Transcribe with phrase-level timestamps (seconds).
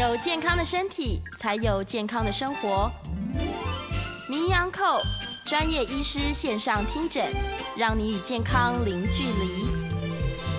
[0.00, 2.90] 有健康的身体，才有健康的生活。
[4.30, 4.82] 名医安扣
[5.44, 7.26] 专业医师线上听诊，
[7.76, 9.66] 让你与健康零距离。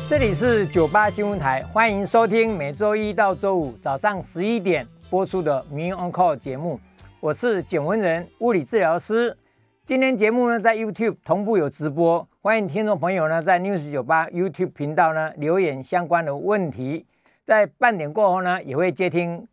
[0.08, 6.80] 这里是九八新闻台，欢迎收听每周一到周五早上十一点播出的名医安扣节目。
[7.20, 9.36] 我是简文仁，物理治疗师。
[9.84, 17.08] 今天节目呢，在 YouTube 同步有直播，欢迎听众朋友呢在 News 九八 YouTube 频道呢留言相关的问题。
[17.44, 19.48] 在半点过后呢，也会接听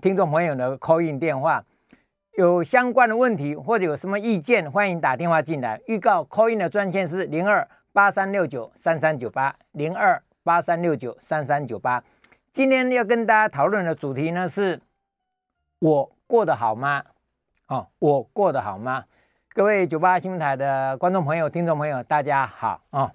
[0.00, 1.64] 听众朋友的 call in 电话，
[2.36, 5.80] 有相关的问题或者有什么意见，欢迎打电话进来。
[5.86, 12.02] 预告 call in 的专线是零二八三六九三三九八零二八三六九三三九八。
[12.50, 14.80] 今天要跟大家讨论的主题呢是：
[15.80, 17.02] 我过得好吗？
[17.68, 19.04] 哦，我过得好吗？
[19.52, 23.12] 各位九八新闻台的观众朋友、听众朋友，大家好啊、哦！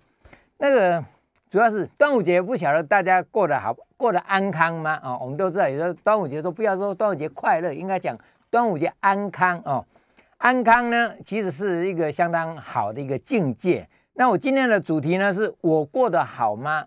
[0.58, 1.04] 那个
[1.50, 4.98] 主要是端午节，不晓得大家过得好，过得安康吗？
[5.04, 8.18] 啊、我们都知道，有时候端午节都不要说端午节快乐，应该讲
[8.50, 9.86] 端午节安康哦。
[10.38, 13.86] 安康呢，其实是一个相当好的一个境界。
[14.14, 16.86] 那我今天的主题呢，是我过得好吗？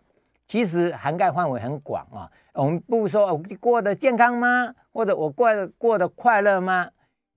[0.48, 4.74] 其实涵盖范围很广啊、我们不说我过得健康吗？
[4.90, 6.88] 或者我过得过得快乐吗？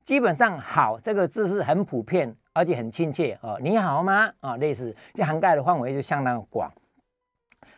[0.05, 3.59] 基本上“好”这个字是很普遍，而且很亲切哦。
[3.61, 4.27] 你好吗？
[4.39, 6.71] 啊、哦，类似这涵盖的范围就相当广。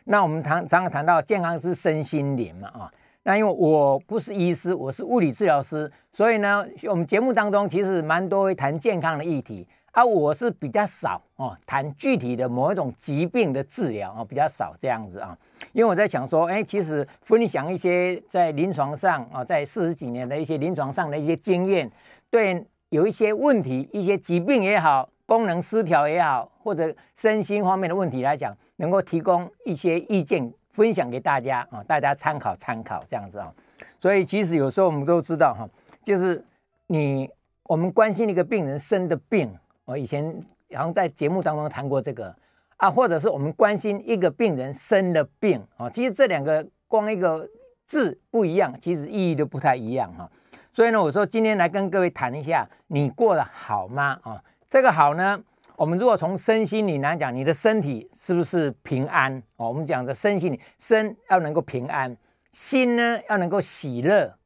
[0.05, 2.91] 那我们常常谈到健康是身心灵嘛啊。
[3.23, 10.05] 那因为我不是医师，我是物理治疗师，所以呢，我们节目当中其实蛮多会谈健康的议题啊。
[10.05, 15.37] 我是比较少哦，谈具体的某一种疾病的治疗啊，比较少这样子啊。
[15.73, 21.91] 因为我在想说，哎，其实分享一些在临床上啊，在四十几年的一些临床上的一些经验。
[22.29, 33.53] 对，有一些问题，一些疾病也好，功能失调也好，或者身心方面的问题来讲，能够提供一些意见分享给大家啊，大家参考参考这样子啊。
[33.99, 35.69] 所以其实有时候我们都知道哈，
[36.01, 36.43] 就是
[36.87, 37.29] 你
[37.63, 39.53] 我们关心一个病人生的病，
[39.85, 40.25] 我以前
[40.73, 42.33] 好像在节目当中谈过这个
[42.77, 47.45] 啊，或者是我们关心一个病人生的病啊，其实这两个光一个
[47.85, 50.29] 字不一样，其实意义都不太一样哈。
[50.71, 54.19] 所以呢，我说今天来跟各位谈一下，你过得好吗？
[54.21, 55.41] 啊，这个好呢，
[55.77, 59.41] 我们如果从身心灵来讲，你的身体是不是平安？
[59.55, 62.15] 哦，我们讲的身心灵，身要能够平安，
[62.51, 64.37] 心呢要能够喜乐，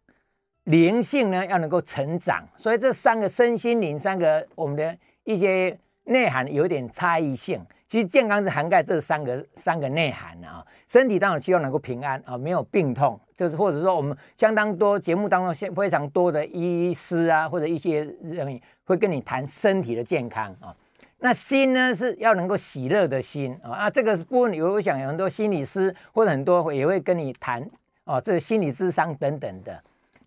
[0.66, 2.48] 灵性呢要能够成长。
[2.56, 7.66] 所以这三个身心灵三个，我们的一些内涵有点差异性。
[7.92, 20.74] 其实健康是涵盖这三个三个内涵的啊，身体当然希望能够平安啊，没有病痛，就是或者说我们相当多节目当中现非常多的医师啊，或者一些人会跟你谈身体的健康啊。
[21.20, 27.62] 那心呢是要能够喜乐的心啊，啊这个部分有我想有很多心理师或者很多也会跟你谈
[28.06, 29.78] 哦，这个心理智商等等的。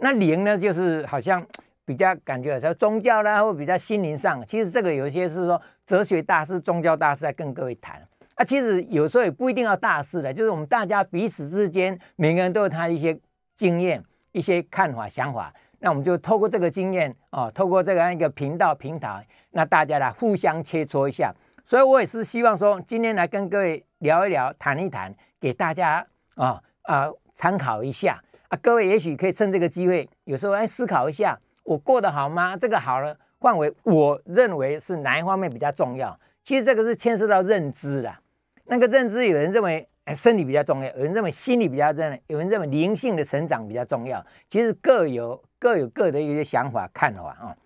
[0.01, 1.43] 那灵呢就是好像。
[1.85, 8.01] 比较感觉有时候宗教啦，或比较心灵上，其实这个有些是说哲学大师、宗教大师在跟各位谈。
[8.37, 13.17] 啊，其实有时候也不一定要大师的，就是我们大家彼此之间，每个人都有他一些
[13.55, 14.03] 经验、
[14.33, 15.55] 一些看法、想法。
[15.79, 21.33] 那我们就透过这个经验啊，透过这样一个频道平台，那大家来互相切磋一下。
[21.65, 28.59] 所以我也是希望说，今天来跟各位聊一聊、谈一谈，给大家啊啊参考一下啊。
[28.61, 31.39] 各位也许可以趁这个机会，有时候来思考一下。
[31.65, 32.57] 我过得好吗？
[32.57, 36.17] 这个好了范围，我认为是哪一方面比较重要？
[36.45, 38.15] 其实这个是牵涉到认知的。
[38.67, 44.25] 那个认知，有人认为哎身体比较重要，有人认为心理比较重要，有人认为灵性的成长比较重要。
[44.49, 47.57] 其实各有各有各的一些想法看法啊。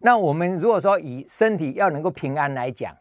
[0.00, 2.94] 那我们如果说以身体要能够平安来讲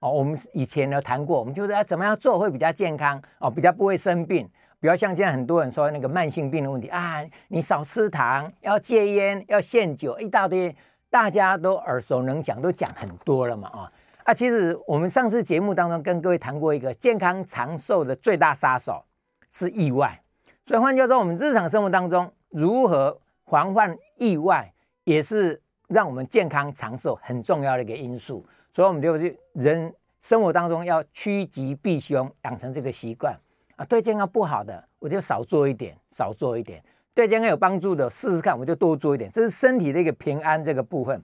[0.00, 4.48] 哦，我们以前呢谈过，我们就是要怎么样做会比较健康哦，比较不会生病。
[4.80, 10.74] 比较像现在很多人说那个慢性病的问题啊，你少吃糖，要戒烟，要限酒，一大堆，
[11.10, 13.92] 大家都耳熟能详，都讲很多了嘛啊
[14.24, 14.32] 啊！
[14.32, 19.04] 其实我们上次节目当中跟各位谈过一个健康长寿的最大杀手
[19.50, 20.18] 是意外，
[20.64, 24.72] 所以换句话说，我们日常生活当中如何防范意外，
[25.04, 28.46] 也是让我们健康长寿很重要的一个因素。
[28.72, 29.92] 所以我们就是人
[30.22, 33.38] 生活当中要趋吉避凶，养成这个习惯。
[33.80, 36.78] 啊，对健康不好的，我就少做一点，少做一点；
[37.14, 39.30] 对健康有帮助的，试试看，我就多做一点。
[39.30, 41.18] 这是身体的一个平安这个部分。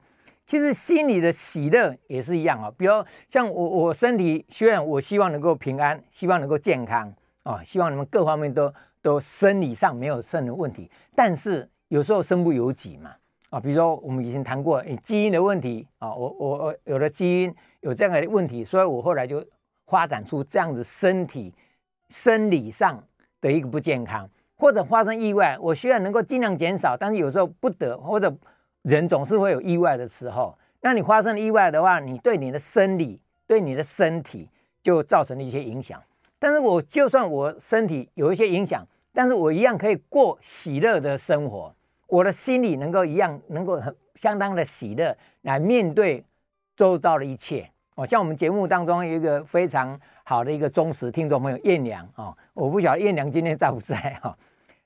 [0.47, 2.73] 其实心里的喜乐也是一样啊。
[2.79, 2.93] 比如
[3.29, 7.12] 像我，我身体虽然我希望能够平安，希望能够健康
[7.43, 10.91] 啊，希望你们各方面都都生理上没有任何问题。
[11.14, 13.11] 但是有时候身不由己嘛
[13.50, 19.44] 啊，比如说我们以前谈过，诶，基因的问题啊，我我我有了基因有这样的问题，所以我后来就
[19.88, 21.52] 发展出这样子身体。
[22.08, 23.03] 生理上
[23.41, 28.35] 的一个不健康，或者发生意外，我需要能够尽量减少，但是有时候不得，或者
[28.82, 30.56] 人总是会有意外的时候。
[30.81, 34.49] 那你发生意外的话，你对你的生理、对你的身体
[34.82, 36.00] 就造成了一些影响。
[36.38, 41.75] 但是我就算我身体有一些影响，但是我一样可以过喜乐的生活，
[42.06, 46.23] 我的心里能够一样能够很相当的喜乐来面对
[46.76, 47.69] 周遭的一切。
[47.97, 54.37] 哦，像我们节目当中有一个非常好的一个忠实听众朋友燕良哦，我不晓得燕良今天在不在哈？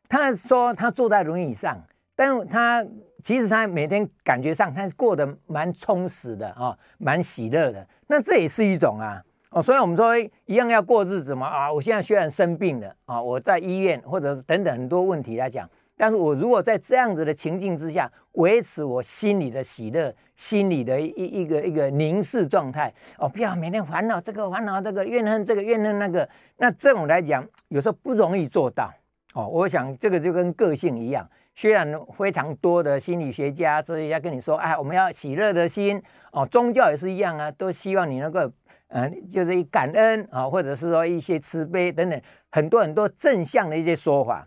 [0.06, 1.82] 他说他坐在轮椅上，
[2.14, 2.84] 但他
[3.22, 7.87] 其实他每天感觉上他过得蛮充实的啊，蛮喜乐的。
[8.06, 9.25] 那这也是一种啊。
[9.50, 10.14] 哦，所以我们说
[10.44, 11.72] 一样要过日子嘛啊！
[11.72, 15.66] 我现在虽然生病了啊，我在医院或者等等很多问题来讲，
[16.00, 21.12] 但是我如果在这样子的情境之下，维持我心里的喜乐，心里的一
[21.43, 26.26] 一个一个凝视状态哦，不要每天烦恼这个烦恼这个怨恨这个怨恨那个，
[26.56, 28.91] 那这种来讲有时候不容易做到
[29.35, 29.47] 哦。
[29.47, 31.87] 我想这个就跟个性一样，虽然
[32.17, 36.02] 非常多的心理学家这些要跟你说，哎，我们要喜乐的心
[36.32, 38.50] 哦，宗教也是一样啊，都希望你能够。
[38.93, 42.20] 嗯，就是感恩啊，或者是说一些慈悲等等，
[42.50, 44.44] 很多很多正向的一些说法。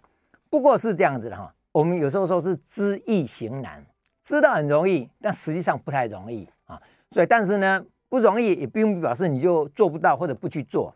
[0.53, 3.83] 不过是这样子的哈，我们有时候说是知易行难，
[4.21, 6.79] 知道很容易，但实际上不太容易啊。
[7.09, 10.94] 所以，但是呢，不容易也并不表示你就做不到或者不去做。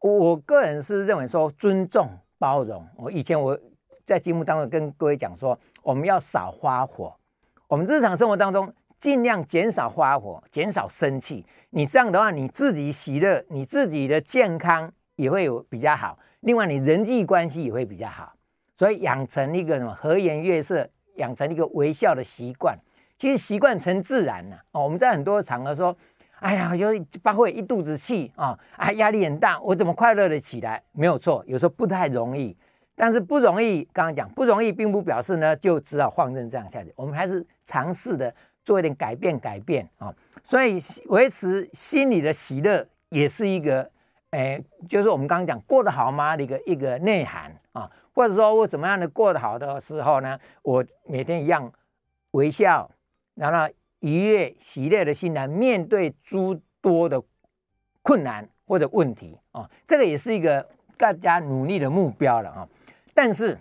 [0.00, 2.06] 我个人是认为说尊重
[2.38, 2.86] 包容。
[2.96, 3.58] 我以前我
[4.04, 7.16] 在节目当中跟各位讲说，我们要少发火，
[7.66, 8.70] 我们日常生活当中。
[8.98, 11.46] 尽量减少发火，减少生气。
[11.70, 16.18] 你这样的话，你自己喜乐，你自己的健康也会有比较好。
[16.40, 18.34] 另外，你人际关系也会比较好。
[18.78, 22.78] 所以，养成一个什么和颜悦色，养成一个微笑的习惯。
[23.18, 24.84] 其实习惯成自然了哦。
[24.84, 25.94] 我们在很多场合说
[26.38, 26.88] ：“哎呀，有
[27.20, 32.56] 发会一肚子气啊，啊，压力很大，我怎么快乐的起来？”没有错，有时候不太容易。
[32.94, 36.92] 但是不容易，刚刚讲不容易，并不表示呢就只好放任这样下去。
[36.94, 38.32] 我们还是尝试的。
[38.64, 43.90] 做一点改变，改变啊，所以维持心里的喜乐也是一个，
[44.32, 51.72] 诶，就是我们刚刚讲过得好吗的一个一个内涵啊，或者说我怎么样的过得好的时候呢，我每天一样
[52.32, 52.90] 微笑，
[53.36, 57.22] 然后愉悦喜乐的心来面对诸多的
[58.02, 62.68] 困难或者问题啊，这个也是一个大家努力的目标了啊，
[63.14, 63.56] 但是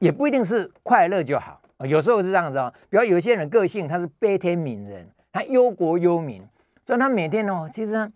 [0.00, 1.62] 也不一定是快乐就好。
[1.86, 6.44] 有时候是这样子哦，比如有些人个性他是悲天悯人，他忧国忧民，
[6.84, 8.10] 所以他每天哦，其实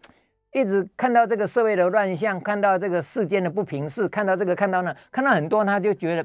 [0.55, 6.25] 一直看到这个社会的乱象，看到这个世间的不平事，看到这个看到那，看到很多，他就觉得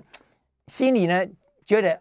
[0.67, 1.25] 心里呢
[1.65, 1.99] 觉得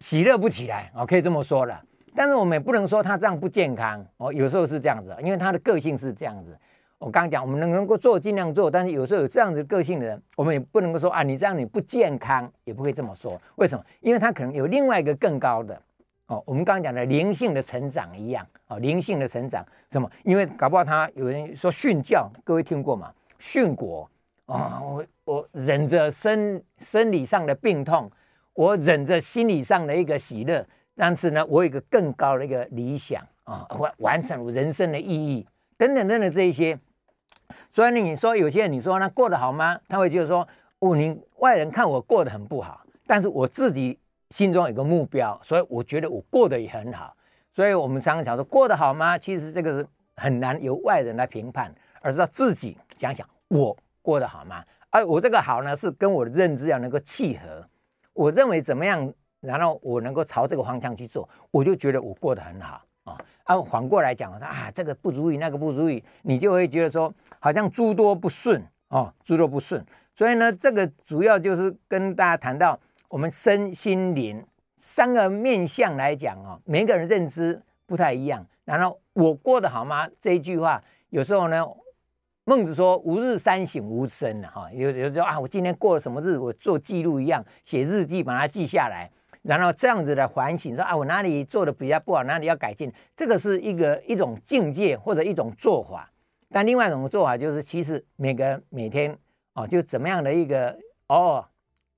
[0.00, 1.78] 喜乐不起来哦，可以这么说了。
[2.14, 6.56] 但是我们也不能说他这样不健康哦，有时候是这样子，因为他的个性是这样子。
[6.98, 13.38] 我刚刚讲，我们能能够做尽量做，但是有时候有这样子个性的人，我们也不能够说啊，你这样你不健康，也不会这么说。
[13.56, 13.84] 为什么？
[14.00, 15.78] 因为他可能有另外一个更高的
[16.26, 20.10] 哦，我们刚刚讲的灵性的成长一样哦，灵性的成长什么？
[20.24, 23.12] 因为搞不好他有人说殉教，各位听过吗？
[23.38, 24.08] 殉国
[24.46, 28.10] 啊，我我忍着生生理上的病痛，
[28.54, 30.64] 我忍着心理上的一个喜乐，
[30.96, 35.46] 但是呢，我有一个更高的一个理想啊，完完成我人生的意义
[35.76, 36.78] 等等等等这一些。
[37.68, 39.78] 所以呢你说有些人，你说他过得好吗？
[39.88, 40.46] 他会觉得说，
[40.78, 43.98] 哦，你外人看我过得很不好，但是我自己
[44.32, 47.14] 心中有个目标，所以我觉得我过得也很好。
[47.54, 49.18] 所以我们常常讲说，过得好吗？
[49.18, 49.86] 其实这个是
[50.16, 54.64] 很难由外人来评判，而是要自己想想，我过得好吗？
[54.88, 57.62] 而我这个好呢，是跟我的认知要能够契合。
[58.14, 62.82] 我认为怎么样，然后我能够朝这个方向去做，我就觉得我过得很好。
[63.04, 69.84] 啊，啊，反过来讲，啊，这个不如意，那个不如意，你就会觉得说，好像诸多不顺啊，诸多不顺。
[70.14, 72.78] 所以呢，这个主要就是跟大家谈到
[73.12, 74.42] 我们身心灵
[74.78, 78.42] 三个面向来讲哦，每个人认知不太一样。
[78.64, 80.08] 然后我过得好吗？
[80.18, 81.62] 这一句话，有时候呢，
[82.44, 89.10] 孟子说“吾日三省吾身”哈，有有时候啊，我今天过了什么日，我做记录一样，写日记把它记下来。
[89.42, 96.10] 然后这样子的反省，说啊，我哪里做的比较不好，哪里要改进，这个是一个一种境界或者一种做法。
[96.48, 99.14] 但另外一种做法就是，其实每个每天
[99.52, 100.74] 哦，就怎么样的一个
[101.08, 101.44] 哦，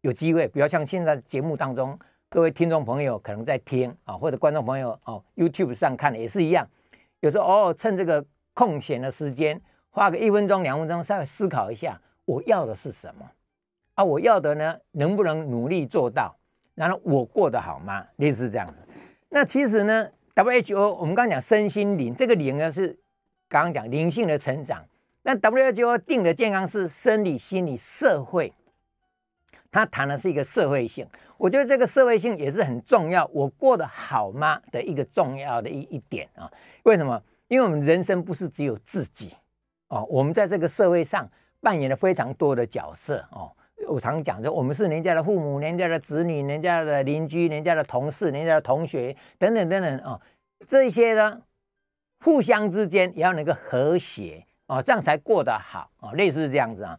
[0.04, 6.68] 有机会，比如像现在节目当中，各位听众朋友可能在听啊，或者观众朋友哦，YouTube 上看的也是一样。
[7.20, 9.58] 有时候偶尔，趁这个空闲的时间，
[9.88, 13.26] 花个一分钟、两分钟，稍微思考一下，我要的是什么
[13.94, 14.04] 啊？
[14.04, 16.36] 我要的呢，能不能努力做到？
[16.74, 18.06] 然后我过得好吗？
[18.16, 18.74] 类似这样子。
[19.30, 22.88] 那其实呢，WHO 我们刚刚讲身心灵，这个灵呢是
[23.48, 24.84] 刚刚讲灵性的成长。
[25.22, 28.52] 那 WHO 定的健康是生理、心理、社会。
[29.74, 31.04] 他谈的是一个社会性。
[31.36, 36.48] 我觉得这个社会性也是很重要，我过得好吗的一个重要的一一点啊？
[36.84, 37.20] 为什么？
[37.48, 39.32] 因为我们人生不是只有自己
[39.88, 41.28] 哦，我们在这个社会上
[41.60, 43.50] 扮演了非常多的角色哦。
[43.88, 50.20] 我常讲的，我们是人家的父母、人家的子女、人家的邻居、人家的同事、人家的同学等等等等啊，
[50.68, 51.42] 这些呢，
[52.20, 56.98] 互相之间也要能够和谐哦，这样才过得好啊，类似这样子啊。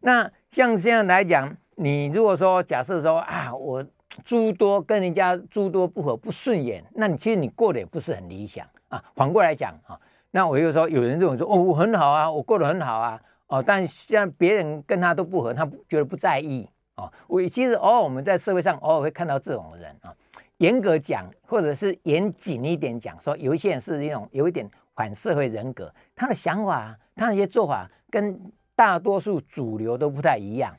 [0.00, 3.84] 那像这样来讲，你如果说假设说啊，我
[4.24, 9.02] 诸多跟人家诸多不合不顺眼，那你其实你过得也不是很理想啊。
[9.14, 9.98] 反过来讲啊，
[10.30, 13.20] 那我就说有人认为说哦，我很好啊，我过得很好啊。
[13.48, 17.12] 哦，但像别人跟他都不合，他觉得不在意哦。
[17.28, 20.12] 我其实偶尔我们在社会上偶尔会看到这种人啊。
[20.56, 28.40] 严格讲，或者是严谨一点讲，说有一些人是那种有一点反社会人格，他的想法，他的一些做法跟
[28.74, 30.74] 大多数主流都不太一样。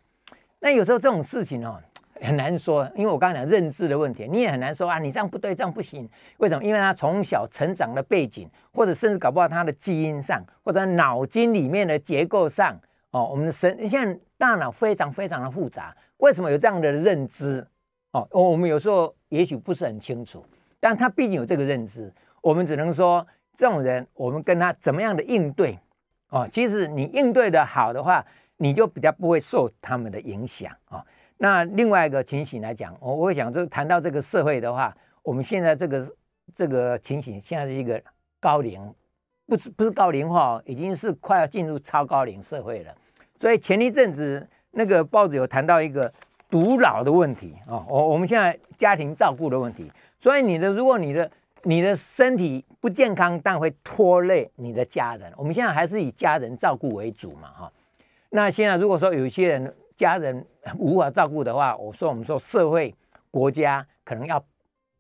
[0.60, 1.82] 那有时候这种事情哦。
[2.20, 6.10] 很难说，因为我刚才讲认知的问题，你也很难说啊，你这样不对，这样不行。
[6.38, 6.64] 为什么？
[6.64, 12.76] 因为他从小成长的背景，或者甚至搞不好他的基因上，或者脑筋里面的结构上，
[13.12, 17.64] 哦，我们的神，你现在大脑非常非常的复杂，为什么有这样的认知？
[18.14, 20.44] 哦，我们有时候也许不是很清楚，
[20.80, 22.12] 但他毕竟有这个认知，
[22.42, 23.24] 我们只能说
[23.56, 25.78] 这种人，我们跟他怎么样的应对？
[26.30, 28.26] 哦，其实你应对的好的话，
[28.58, 31.04] 你就比较不会受他们的影响啊。
[31.38, 36.16] 那另外一个情形来讲，我我会想，就谈到这个社会的话，我们现在这个
[36.56, 38.02] 这个情形，现在是一个
[38.40, 38.82] 高龄，
[39.46, 42.96] 不是不是高龄化，已经是快要进入超高龄社会了。
[43.40, 46.12] 所以前一阵子那个报纸有谈到一个
[46.50, 49.92] 独老的问题啊，我我们现在家庭照顾的问题。
[50.18, 51.30] 所以你的如果你的
[51.62, 55.32] 你的身体不健康，但会拖累你的家人。
[55.38, 57.72] 我们现在还是以家人照顾为主嘛，哈。
[58.30, 60.46] 那现在如果说有一些人，家人
[60.78, 62.94] 无法照顾的话，我说我们说社会
[63.32, 64.44] 国家可能要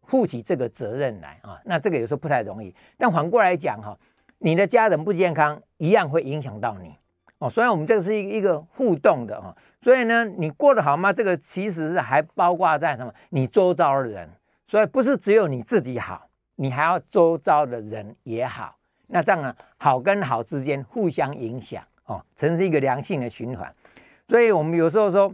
[0.03, 2.73] 负起这个责任来啊，那这个有时候不太容易。
[2.97, 3.97] 但反过来讲哈，
[4.39, 6.95] 你的家人不健康，一样会影响到你
[7.39, 7.49] 哦。
[7.49, 9.55] 所以我们这个是一一个互动的哈。
[9.81, 11.11] 所以呢，你过得好吗？
[11.11, 13.13] 这个其实是还包括在什么？
[13.29, 14.29] 你周遭的人。
[14.65, 18.75] 所以不是只有你自己好，你还要周遭的人也好。
[19.07, 23.73] 那这样呢，好跟好之间互相影响哦，成是一个良性的循环。
[24.27, 25.33] 所以我们有时候说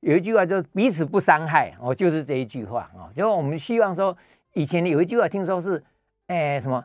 [0.00, 3.12] 有一句话，就是彼此不伤害哦，就是这一句话啊。
[3.14, 4.16] 因为我们希望说，
[4.54, 5.82] 以前有一句话听说是，
[6.28, 6.82] 哎什么，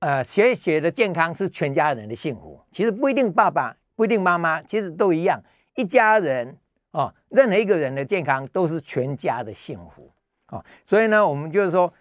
[0.00, 2.60] 呃，血血的健康是全家人的幸福。
[2.72, 5.40] 其实不一定爸爸，不一定妈妈，其实都一样。
[5.76, 6.58] 一家人
[6.90, 10.10] 哦，任何一个人的健康都是全家的幸福
[10.48, 10.64] 哦。
[10.84, 11.92] 所以呢，我们就是说，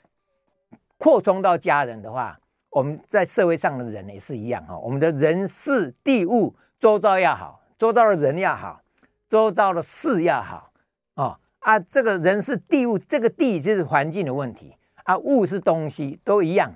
[0.98, 2.39] 扩充到家人的话，
[2.72, 4.75] 我们在社会上的人也是一样哈。
[4.78, 7.60] 我们的人事地物周遭要好。
[7.78, 8.80] 周遭的人要好，
[9.28, 10.72] 周遭的事要好，
[11.16, 16.72] 哦啊，这个人是地物，这个地就是环境的问题啊，物是东西都一样，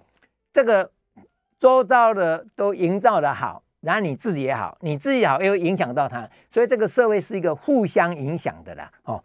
[0.51, 0.91] 这个
[1.59, 9.23] 周遭的都营造的好，然后你自己也好，你自己好又影响到他，所以这个社会是一个互相影响的啦，哦，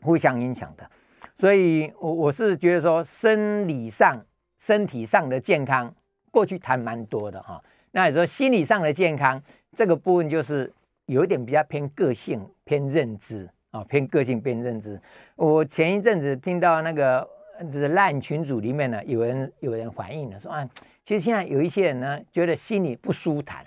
[0.00, 0.88] 互相影响的，
[1.36, 4.24] 所以我我是觉得说，生理上
[4.64, 5.92] 身体上的健康，
[6.30, 9.42] 过去谈蛮多的哈，那你说心理上的健康
[9.74, 10.72] 这个部分就是。
[11.06, 14.98] 有点比较偏个性、偏认知啊，偏个性、偏认知。
[15.36, 17.28] 我前一阵子听到那个
[17.70, 20.66] 就是烂群组里面呢，有人有人反映了说啊，
[21.04, 23.66] 其实现在有一些人呢，觉得心里不舒坦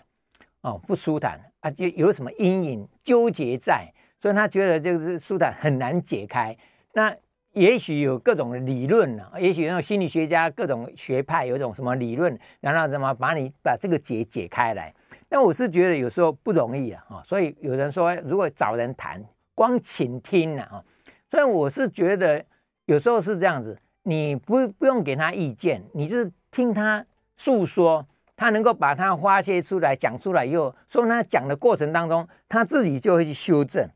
[0.62, 3.88] 哦，不舒坦啊，就有什么阴影纠结在，
[4.20, 6.58] 所以他觉得就是舒坦很难解开。
[6.94, 7.16] 那
[7.58, 14.94] 也许有各种理论呢，也许那种心理学家各种学派有一种什么理论，然后怎么把你把这个结解开来。
[15.28, 19.24] 但我是觉得有时候不容易啊，所以有人说，如果找人谈，
[19.56, 20.84] 光倾听了啊，
[21.32, 22.46] 所以我是觉得
[22.86, 27.04] 有时候是这样子，你不不用给他意见，你就是听他
[27.38, 33.90] 诉说，他能够把他发泄出来讲出来以后，说他讲的过程当中，他自己就会去修正、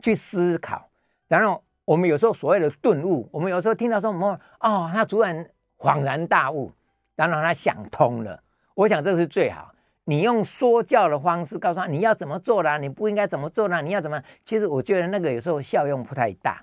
[0.00, 0.90] 去思考，
[1.28, 5.46] 然后我们有时候所谓的顿悟，我们有时候听到说什么哦，他突然
[5.78, 6.70] 恍然大悟，
[7.14, 8.38] 然后他想通了，
[8.74, 9.72] 我想这是最好。
[10.04, 14.20] 你用说教的方式告诉他你要怎么做啦，你不应该怎么做啦，你要怎么？
[14.44, 16.60] 其实我觉得那个有时候效用不太大，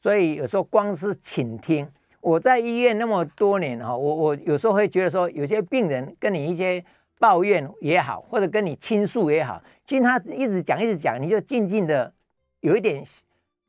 [0.00, 1.88] 所以有时候光是倾听。
[2.20, 6.84] 我在医院那么多年哈，我我有时候会觉得说，有些病人跟你一些
[7.18, 12.12] 抱怨也好，或者跟你倾诉也好，其实他一直讲一直讲，你就静静的
[12.60, 13.04] 有一点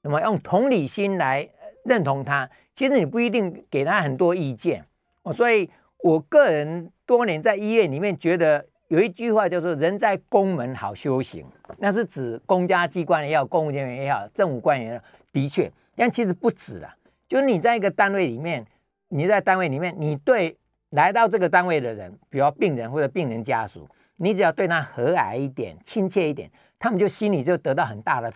[0.05, 1.49] 怎么用同理心来
[1.85, 2.47] 认同他。
[2.75, 4.85] 其实你不一定给他很多意见
[5.23, 5.67] 哦，所以
[6.03, 8.63] 我个人多年在医院里面觉得。
[8.89, 11.43] 有一句话叫做“人在公门好修行”，
[11.79, 16.95] 那是指公家机关也好，公务人员也好，政府官员的确，但其实不止啦。
[17.27, 18.63] 就是你在一个单位里面，
[19.09, 20.55] 你在单位里面，你对
[20.91, 26.47] 来到这个单位的人，比如病人或者病人家属，你只要对他和蔼一点、亲切一点，
[26.77, 28.31] 他们就心里就得到很大的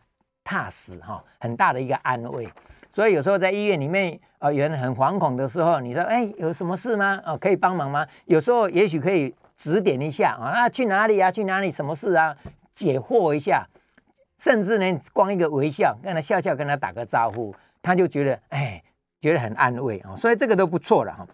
[0.49, 2.49] 踏实哈，很大的一个安慰。
[2.91, 7.21] 所以有时候在医院里面，呃，有人很惶恐的时候，你说，哎，有什么事吗？
[7.23, 8.03] 哦，可以帮忙吗？
[8.25, 11.29] 有时候也许可以指点一下啊，去哪里啊？
[11.29, 11.69] 去哪里？
[11.69, 12.35] 什么事啊？
[12.73, 13.63] 解惑一下，
[14.39, 17.53] 甚至呢，光一个微笑，跟他笑笑，跟他打个招呼。
[17.83, 18.81] 他就觉得哎，
[19.21, 21.27] 觉得很安慰啊，所以这个都不错了哈。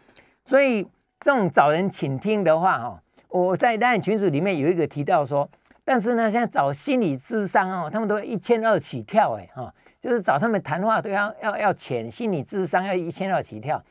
[0.44, 0.84] 所以
[1.22, 5.50] 这种找人倾听的话哈，我在单群组里面有一个提到说，
[5.86, 13.82] 但是呢，现在找心理咨商哦，他们都一千二起跳哎哈，就是找他们谈话都要要要钱，心理咨商要一千二起跳。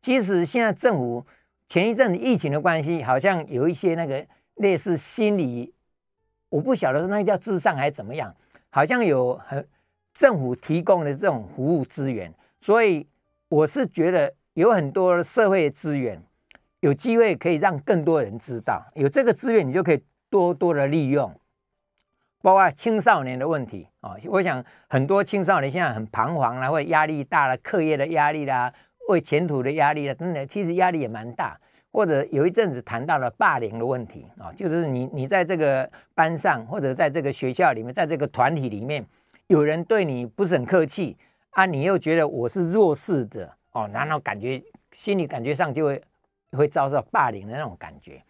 [0.00, 1.24] 其实现在政府
[1.68, 5.72] 前一阵子疫情的关系，好像有一些那个类似心理，
[6.48, 8.34] 我不晓得那个叫智商还是怎么样，
[8.70, 9.64] 好像有很。
[10.14, 12.30] 政府提供的这种服务资源，
[12.60, 13.06] 所以
[13.48, 16.22] 我是觉得有很多社会资源，
[16.80, 18.84] 有机会可以让更多人知道。
[18.94, 21.34] 有这个资源，你就可以多多的利用。
[22.42, 28.70] 包括青少年的问题啊，我想很多青少年现在很彷徨啦，或压力大了，课业的压力啦，
[29.08, 31.56] 为前途的压力啦，等等，其实压力也蛮大。
[31.92, 39.04] 或者有一阵子谈到了霸凌的问题啊，就是你你在这个班上，或者在这个学校里面，在这个团体里面。
[39.48, 41.14] 有人对你不是很客气
[41.50, 46.02] 啊，你又觉得我是弱势的哦，然后感觉心里感觉上就会
[46.52, 48.22] 会遭受霸凌的那种感觉。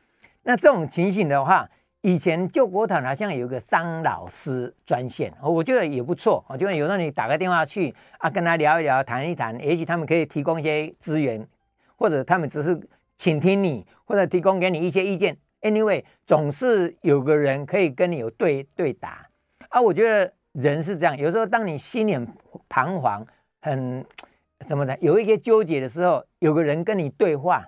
[0.42, 1.68] 那这种情形的话，
[2.02, 6.44] 以前救国团好像有个张老师专线，我觉得也不错。
[6.48, 11.46] 我觉得有时候你打个电话去啊，跟他聊一聊，谈一谈，也许他们可以提供一些资源，
[11.96, 12.78] 或者他们只是
[13.16, 15.36] 倾听你，或者提供给你一些意见。
[15.62, 19.26] Anyway，总是有个人可以跟你有对对答
[19.70, 20.32] 啊，我觉得。
[20.52, 22.28] 人是这样，有时候当你心里很
[22.68, 23.26] 彷徨、
[23.62, 24.04] 很
[24.66, 27.66] 怎么的，有一些纠结的时候，有个人跟你对话，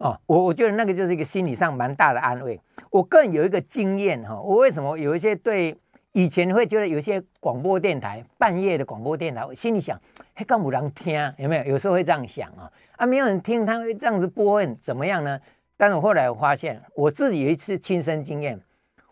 [0.00, 2.58] 哦，我我觉得那个就是一个心理上蛮大的安慰。
[2.90, 5.76] 我个人有一个经验哈，我为什么有一些对
[6.12, 10.00] 以前会觉得有些广播电台半夜的广播电台，我心里想，
[10.34, 11.64] 嘿，干不让听，有没有？
[11.64, 15.38] 有时候会这样想啊，啊，没有人听，他会这样子播，怎么样呢？
[15.76, 18.58] 但是后来我发现，我自己有一次亲身经验。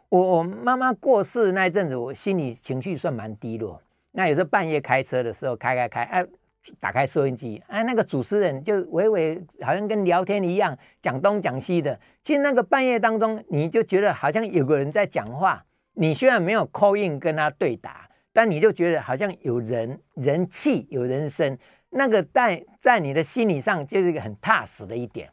[0.09, 3.79] 我我妈妈过世那一阵子，我心里情绪算蛮低落。
[4.13, 6.27] 那有时候半夜开车的时候，开开开，哎，
[6.81, 11.99] 打开收音机，哎，那个主持人就娓娓好像跟聊天一样，讲东讲西的。
[12.23, 15.65] 其实那个半夜当中，你就觉得好像有个人在讲话。
[15.95, 21.57] 你虽然没有 call in 跟他对答，但你就觉得好像有人人气有人声，
[21.91, 25.31] 那个在在你的心理上就是一个很踏实的一点。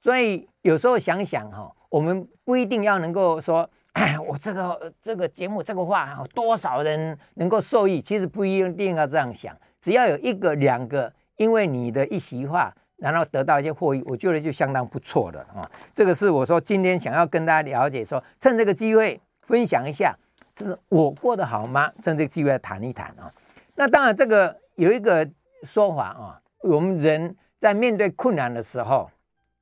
[0.00, 3.68] 所以有时候想想哈，我们不一定要能够说。
[3.94, 8.00] 哎， 我这个这个节目这个话，多少人能够受益？
[8.00, 15.68] 其实不一定要这样想，只要有一个两个，因为你的一席话，然后得到一些获益，我觉得就相当不错的啊。
[15.92, 20.16] 这个是我说今天想要跟大家了解说，趁这个机会分享一下，
[20.54, 21.92] 就是我过得好吗？
[22.00, 23.30] 趁这个机会谈一谈啊。
[23.74, 25.28] 那当然，这个有一个
[25.62, 29.10] 说法啊，我们人在面对困难的时候。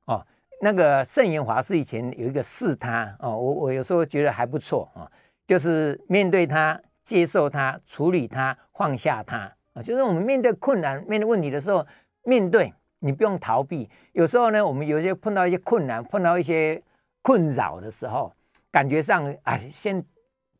[0.05, 0.25] 哦
[0.59, 5.05] 那个圣严华是以前有一个四他哦，我我有时候觉得还不错啊，
[5.45, 11.85] 就是面对他、接受他、处理他、放下他就是我们面对困难、面对问题的时候，
[12.23, 13.89] 面对你不用逃避。
[14.13, 16.81] 有时候呢，我们有些碰到一些困难、碰到一些
[17.21, 18.33] 困扰的时候，
[18.71, 20.03] 感觉上啊，先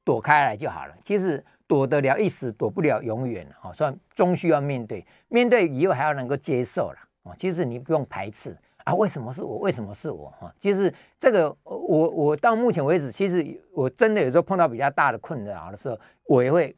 [0.03, 0.93] 躲开来就好了。
[1.01, 5.05] 其实躲得了一时，躲不了永远啊，所以终需要面对。
[5.27, 8.55] 面对以后还要能够接受了啊，其实你不用排斥。
[8.83, 9.57] 啊，为什么是我？
[9.57, 10.33] 为什么是我？
[10.39, 16.73] 哈，其实这个，我我到目前为止，其实我真的有时候碰到比较大的困扰的时候，我也会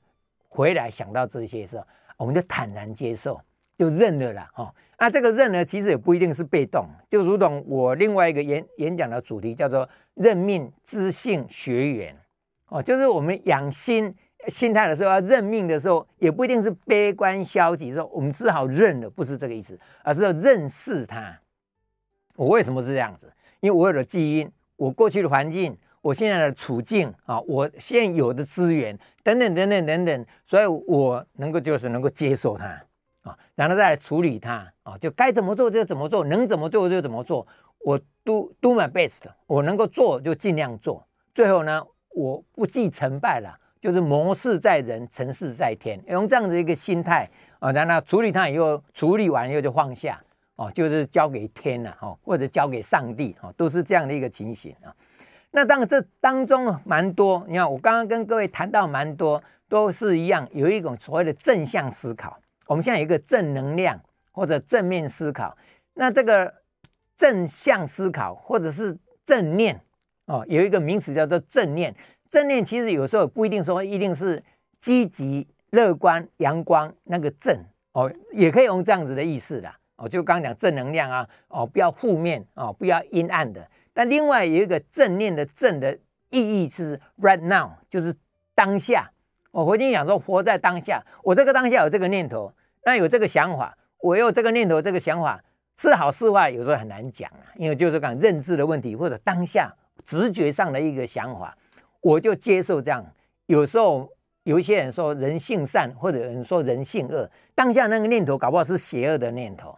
[0.48, 1.86] 回来想到这些时候，
[2.20, 3.40] 我们就坦然接受，
[3.78, 4.76] 就认了啦，哈。
[4.98, 12.16] 那这个认呢，其实也不一定是被动，就如同我另外一个演演讲的主题叫做“认命知性学缘”，
[12.68, 14.14] 哦，就是我们养心
[14.50, 21.40] 心态的时候，要认命的时候，也不一定是悲观消极的时候，我们只好认了，不是这个意思，而是要认识它。
[22.36, 23.32] 我为什么是这样子？
[23.62, 32.66] 因为我有了基因，我过去的环境，我现在的处境啊，我现有的资源等等等等等等，所以我能够就是能够接受它
[33.22, 37.46] 啊，然后再来处理它啊，就该怎么做就怎么做，能怎么做就怎么做。
[37.80, 41.06] 我 do do my best，我能够做就尽量做。
[41.34, 47.28] 最后呢，我不计成败了，就是谋事在人，成事在天，用这样的一个心态
[47.60, 50.22] 啊，然后处理它以后，处理完以后就放下。
[50.56, 54.94] 哦，就是交给天了哈，或者交给上帝哈，都是这样的一个情形啊。
[55.52, 62.40] 那当然这当中蛮多，你看我刚刚跟各位谈到蛮多，都是一样，有一种所谓的正向思考。
[62.68, 64.00] 我们现在有一个正能量
[64.32, 65.58] 或者正面思考，
[65.96, 66.54] 那这个
[67.16, 69.82] 正向思考或者是正念
[70.28, 71.96] 哦，有一个名词叫做正念。
[72.30, 74.44] 正念其实有时候不一定说一定是
[74.80, 77.58] 积极、乐观、阳光那个正
[77.94, 79.79] 哦，也可以用这样子的意思啦。
[80.00, 83.68] 哦，就刚刚讲正能量啊，哦，不要负面哦，不要阴暗的。
[83.94, 85.98] 但另外有一个正念的正的
[86.30, 88.16] 意义是 right now，就是
[88.56, 89.12] 当下。
[89.52, 91.04] 我回经讲说，活在当下。
[91.24, 92.54] 我这个当下有这个念头，
[92.86, 95.44] 那有这个想法，我有这个念头，这个想法
[95.76, 97.52] 是好是坏，有时候很难讲啊。
[97.56, 99.74] 因为就是讲认知的问题，或者当下
[100.06, 101.58] 直觉上的一个想法，
[102.00, 103.06] 我就接受这样。
[103.48, 104.08] 有时候
[104.44, 109.76] 有一些人说人性善，或者有人说人性恶，当下那个念头搞不好是邪恶的念头。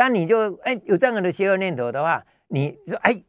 [0.00, 3.22] 当你就哎有这样的邪恶念头的话，你说哎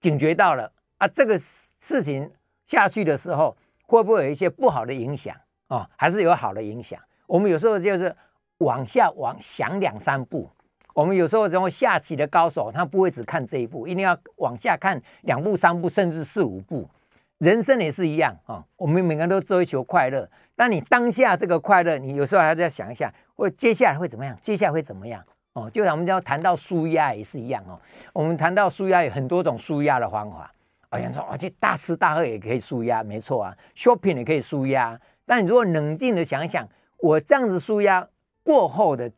[0.00, 2.32] 警觉到了啊，这个事情
[2.66, 5.90] 下去的时候会不会有一些不好的影响啊、哦？
[5.98, 6.98] 还是有好的影响？
[7.26, 8.16] 我们有时候就是
[8.60, 10.48] 往下往想两三步。
[10.94, 16.88] 我们有时候这种下棋的高手，他不会只看这一步，一定要往下看两步、三步，甚至四五步。
[17.36, 24.34] 人生也是一样啊、哦，我们每个人都追求快乐，但你当下这个快乐，你有时候还是要想一下，或接下来会怎么样？
[24.40, 25.22] 接下来会怎么样？
[25.54, 27.80] 哦，就像我们要谈到舒压也是一样哦。
[28.12, 30.52] 我们谈到舒压有很多种舒压的方法。
[30.92, 33.56] 有人说，而且大吃大喝也可以舒压，没错啊。
[33.74, 34.98] shopping 也可以舒压。
[35.26, 36.66] 但你如果冷静的想一想，
[36.98, 38.08] 我这样子舒压
[38.42, 39.10] 过后的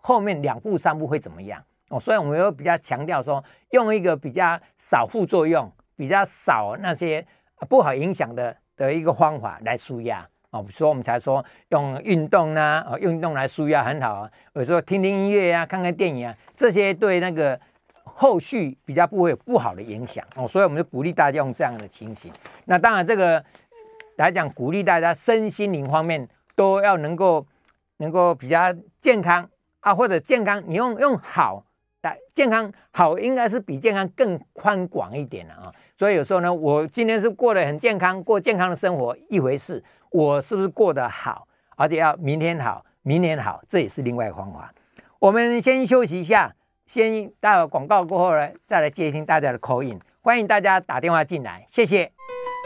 [0.00, 1.62] 后面两步三步会怎么样？
[1.88, 7.26] 哦，所以我们又比较强调说，用一个比较少副作用、比较少那些
[7.68, 10.28] 不好影响的的一个方法来舒压。
[10.50, 14.30] 哦，所以我们才说用运动呢、啊，哦，运动来舒压很好啊。
[14.54, 17.58] 有时候听听音乐啊，看看电影啊，这些对那个
[18.04, 20.48] 后续比较不会有不好的影响哦。
[20.48, 22.32] 所以我们就鼓励大家用这样的情形。
[22.64, 23.44] 那当然，这个
[24.16, 27.46] 来讲，鼓励大家身心灵方面都要能够
[27.98, 29.46] 能够比较健康
[29.80, 31.62] 啊，或者健康，你用用好
[32.38, 35.72] 健康好，应该是比健康更宽广一点的啊。
[35.96, 39.82] 所以有时候呢，我今天是过得很健康，过健康的生活一回事。
[40.10, 44.72] 我是不是过得好，而且要明天好，明年好，这也是另外一个方法。
[45.18, 46.54] 我们先休息一下，
[46.86, 49.98] 先待会广告过后呢，再来接听大家的 call in。
[50.20, 52.12] 欢迎大家打电话进来，谢谢。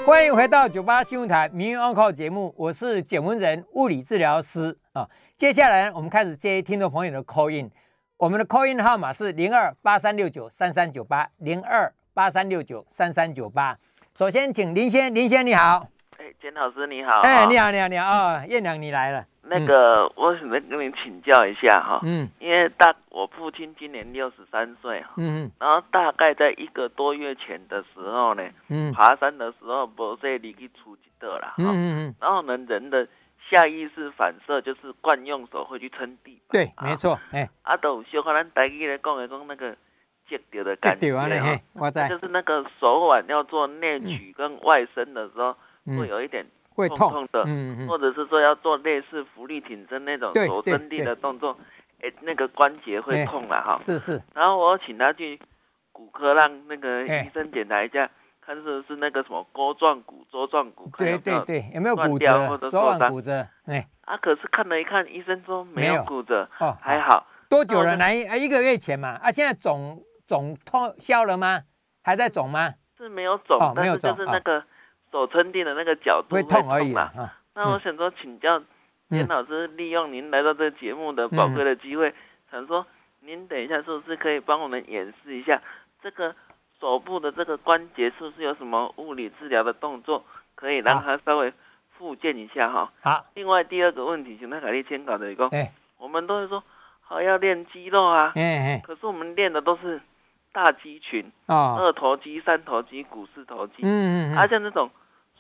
[0.05, 5.09] 欢迎回到九八新闻台《名医 Uncle》节目，我是简文仁，物理治疗师啊。
[5.35, 7.71] 接下来我们开始接听众朋友的 call in，
[8.23, 13.77] 我们的 call in 号码是零二八三六九三三九八零二八三六九三三九八。
[14.17, 15.85] 首先请林先，林先你好。
[16.19, 19.27] 哎简老师你好，哎，你好，你好，你好啊，彦良你来了。
[19.43, 33.05] 那个，嗯、我想跟您请教一下哈，嗯，因为大我父亲今年六十三岁哈，嗯，然后大概在一个多月前的时候呢，嗯，爬山的时候不是离去出几道了，嗯嗯，然后呢，人的
[33.53, 39.77] 下意识反射就是惯用手会去撑地板，对，没错，哎，阿斗小可咱台语来讲来讲那个
[40.29, 41.13] 接掉的感觉，
[41.75, 45.55] 我在，就是那个手腕要做内曲跟外伸的时候。
[45.85, 51.59] 会有一点痛痛的，嗯嗯、或者是说要做类似浮力挺身那种手撑地的动作，
[52.01, 53.81] 哎，那个关节会痛了哈。
[53.83, 54.23] 是是。
[54.33, 55.37] 然后我请他去
[55.91, 58.09] 骨科让那个医生检查一下，
[58.45, 63.47] 看是不是那个什么钩状骨、周状骨，对对对，有没有骨折或者手腕骨折？
[63.67, 67.27] 哎，啊，可是看了一看，医生说没有骨折，哦，还好。
[67.49, 67.97] 多久了？
[67.97, 69.11] 来啊，一个月前嘛。
[69.23, 71.63] 啊，现在肿肿痛消了吗？
[72.03, 72.75] 还在肿吗？
[72.99, 74.63] 是没有肿，但是就是那个。
[75.13, 77.13] 手撑地的那个角度会痛而已嘛？
[77.53, 78.59] 那我想说，请教
[79.09, 82.15] 严老师，利用您来到这个节目的宝贵的机会，
[82.51, 82.87] 想说
[83.21, 85.61] 您等一下是不是可以帮我们演示一下
[86.03, 86.35] 这个
[86.83, 90.25] 手部的这个关节，是不是有什么物理治疗的动作，
[90.57, 91.53] 可以让他稍微
[91.97, 92.93] 复健一下哈？
[93.01, 93.25] 好。
[93.35, 95.49] 另外第二个问题，请他改立先搞的一个，
[95.97, 96.61] 我们都会说
[97.01, 98.33] 好要练肌肉啊，
[98.83, 100.01] 可是我们练的都是
[100.51, 104.91] 大肌群啊，二头肌、三头肌、股四头肌，嗯嗯，啊像这种。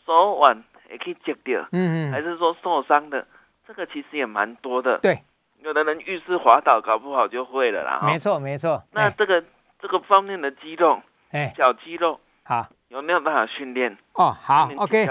[0.05, 3.25] 手腕也可以折掉，嗯嗯，还是说受伤的，
[3.65, 4.99] 这个其实也蛮多的。
[4.99, 5.23] 对，
[5.61, 8.01] 有的人遇事滑倒，搞不好就会了啦。
[8.05, 8.83] 没错，没错。
[8.91, 9.45] 那这个
[9.81, 11.01] 这个方面的肌肉，
[11.33, 13.97] 哎，小肌肉，好，有没有办法训练？
[14.15, 15.07] 哦，好，OK，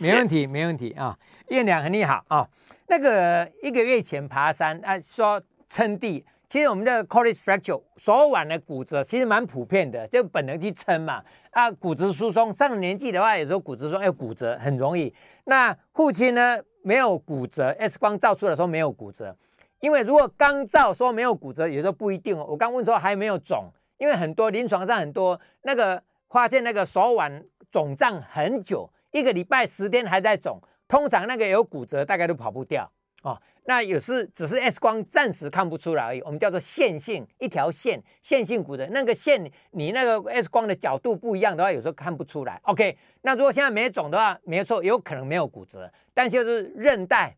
[0.00, 1.16] 没问题，没问题啊。
[1.48, 2.46] 燕良很厉害啊。
[2.88, 6.24] 那个一个月前爬山啊，说撑地。
[6.48, 11.22] 其实我们的 Colles fracture 手腕的骨折其实蛮普遍的，就本能去撑嘛。
[11.50, 15.12] 啊，骨质疏松，上了年纪的话，有时候骨质疏松要骨折很容易。
[15.44, 19.36] 那父亲呢，没有骨折，X 光照出来说没有骨折，
[19.80, 22.46] 因为如果刚照说没有骨折，有时候不一定哦。
[22.48, 32.90] 我刚问说还没有肿，因为很多临床上很多那个发现那个手腕肿胀很久，一个礼拜十天还在肿，通常那个有骨折大概都跑不掉
[33.22, 33.40] 哦。
[33.68, 42.60] 那有时只是 X 光暂时看不出来而已，我们叫做线性一条线，线性骨折，那个线你那个 X 光的角度不一样的话，有时候看不出来。
[42.62, 47.36] OK，那如果现在没肿的话，没错，有可能没有骨折，但就是韧带、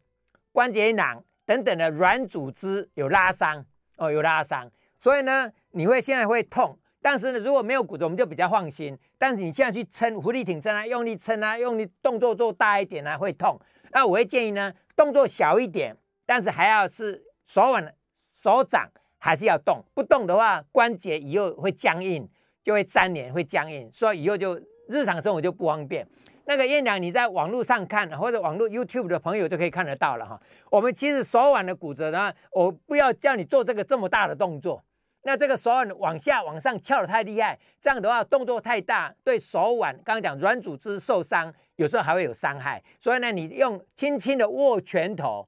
[0.53, 3.65] 关节囊等等的软组织有拉伤
[3.97, 6.79] 哦，有拉伤，所以呢，你会现在会痛。
[7.01, 8.99] 但是呢，如果没有骨折，我们就比较放心。
[9.17, 13.59] 但是你现在去撑，浮力挺身啊，用力撑啊，用力动作做大一点啊，会痛。
[13.93, 17.95] 那我会建议呢，动作小一点，但是还要是手腕、
[18.35, 19.83] 手掌还是要动。
[19.95, 22.29] 不动的话，关节以后会僵硬，
[22.65, 26.07] 就会粘连，会僵硬，所以以后就日常生活就不方便。
[26.47, 30.41] 那个燕良，你在网络上看，或者网络 YouTube 的朋友就可以看得到了哈。
[30.69, 34.83] 我们其实手腕的骨折呢，我不要叫你做这个这么大的动作。
[35.23, 42.83] 那这个手腕往下往上翘的太厉害，这样的话动作太大，对手腕刚刚讲软组织受伤，有时候还会有伤害。
[43.01, 45.47] 所以呢，你用轻轻的握拳头，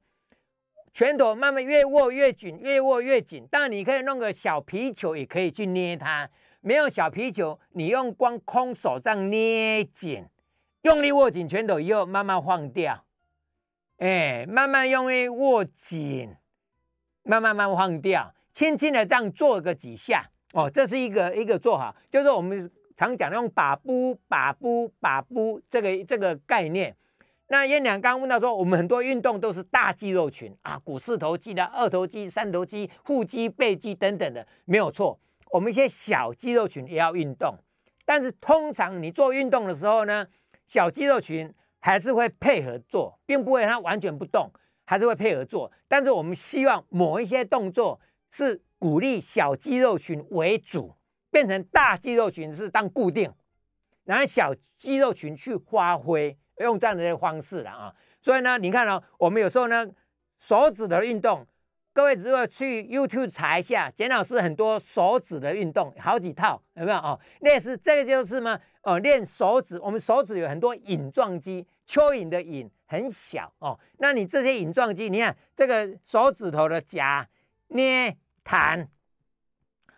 [0.92, 3.46] 拳头慢慢越握越紧，越握越紧。
[3.50, 6.28] 当然你可以弄个小皮球，也可以去捏它。
[6.60, 10.26] 没有小皮球，你用光空手这样捏紧，
[10.82, 13.04] 用力握紧拳头以后，慢慢放掉。
[13.96, 16.36] 哎，慢慢用力握紧，
[17.22, 18.34] 慢慢慢放掉。
[18.52, 26.94] 轻轻的这样做个几下哦，这是一个一个做法，就是我们常讲的用把布、把布、把布这个这个概念。
[27.46, 35.18] 那燕良刚问到说，我们很多运动都是大肌肉群啊，股四头肌的、二头肌、三头肌、腹肌、背肌等等的，没有错。
[35.52, 37.56] 我们一些小肌肉群也要运动，
[38.04, 40.26] 但是通常你做运动的时候呢，
[40.68, 44.50] 小肌肉群还是会配合做，并不会它完全不动，
[44.84, 45.72] 还是会配合做。
[45.88, 48.00] 但是我们希望某一些动作。
[48.30, 50.94] 是鼓励小肌肉群为主，
[51.30, 53.30] 变成大肌肉群是当固定，
[54.04, 57.94] 然后小肌肉群去发挥，用这样的一个方式了啊。
[58.22, 59.86] 所以呢，你看哦，我们有时候呢，
[60.38, 61.46] 手指的运动，
[61.92, 67.18] 各位如果去 YouTube 查一下，简老师很多手指的运动，好几套，有没有哦？
[67.40, 68.58] 类似这个就是嘛？
[68.82, 73.78] 哦，练手指，我们手指有很多隐状肌，蚯蚓的蚓很小哦。
[73.98, 77.28] 那你这些隐状肌，你看这个手指头的夹。
[77.70, 78.88] 捏弹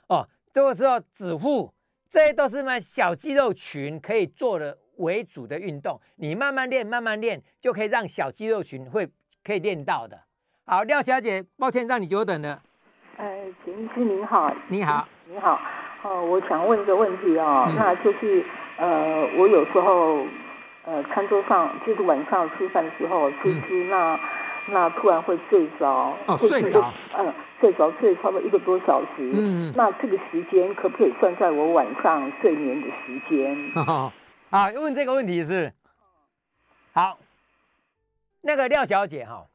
[0.09, 1.73] 哦，这个时候指腹，
[2.09, 6.01] 这些都是嘛小肌肉群可以做的为主的运动。
[6.17, 9.09] 你慢慢练，慢慢练，就可以让小肌肉群会
[9.45, 10.21] 可以练到的。
[10.67, 12.63] 好，廖小姐，抱歉让你久等了。
[13.17, 13.27] 呃，
[13.65, 14.55] 陈医师您好。
[14.69, 15.09] 你好。
[15.27, 15.61] 你好。
[16.03, 18.45] 哦，我想问一个问题啊、哦嗯，那就是
[18.77, 20.27] 呃，我有时候
[20.85, 24.19] 呃，餐桌上就是晚上吃饭的时候吃吃、嗯、
[24.69, 24.89] 那。
[24.91, 33.59] 突然会睡着，哦，睡着，嗯，睡着睡差不多一个多小时，嗯，那这个时间可不可以算在我晚上睡眠的时间？
[34.51, 35.73] 啊，问这个问题是，
[36.93, 37.19] 好，
[38.43, 39.47] 那个廖小姐哈，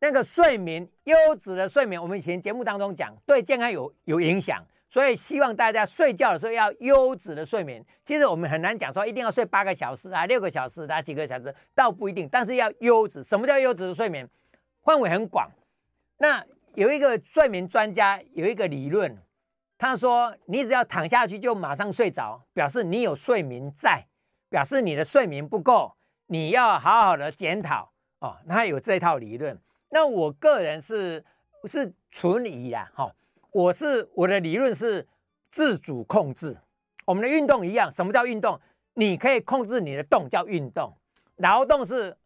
[0.00, 4.62] 那个睡眠优质的睡眠，我们以前节目当中讲，对健康有有影响。
[4.92, 7.82] 所以希望大家睡觉的时候要优质的睡眠。
[8.04, 12.28] 其实我们很难讲说一定要睡八个小时啊、六个小时啊、几个小时，倒不一定。
[12.30, 13.24] 但是要优质。
[13.24, 14.28] 什么叫优质的睡眠？
[14.82, 15.50] 范围很广。
[16.18, 19.16] 那有一个睡眠专家有一个理论，
[19.78, 24.06] 他说你只要躺下去就马上睡着，表示你有睡眠在，
[24.50, 28.36] 表示你的睡眠不够，你要好好的检讨哦。
[28.46, 29.58] 他有这套理论。
[29.88, 31.24] 那我个人是
[31.64, 33.10] 是存疑呀，哈。
[33.52, 35.06] 我是我的理论是
[35.50, 36.56] 自主控制，
[37.04, 37.92] 我们的运动一样。
[37.92, 38.58] 什么叫运动？
[38.94, 40.96] 你可以控制你的动叫运动，
[41.36, 42.16] 劳动是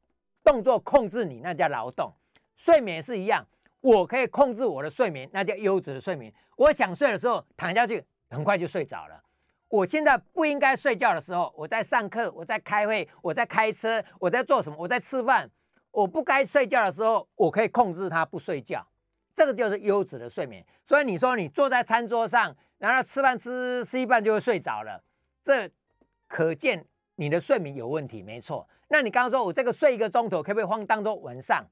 [0.44, 2.12] 动作控制你，那叫劳动。
[2.54, 3.44] 睡眠是一样，
[3.80, 6.32] 我可以控制我的睡眠，那叫优质的睡眠。
[6.56, 9.20] 我想睡的时候躺下去，很快就睡着了。
[9.68, 14.76] 我现在不应该睡觉的时候，我在上课，我在开会，我在开车，我在做什么？
[14.78, 15.50] 我在吃饭。
[15.90, 18.86] 我不该睡觉的时候，我可以控制它不睡觉。
[19.36, 24.98] 这个就是优质的睡眠，所以你说你坐在餐桌上，然后吃饭吃吃一半就会睡着了，
[25.44, 25.70] 这
[26.26, 26.82] 可见
[27.16, 28.66] 你的睡眠有问题，没错。
[28.88, 31.62] 那你刚刚说我这个睡一个钟头，可不可以放当做晚上？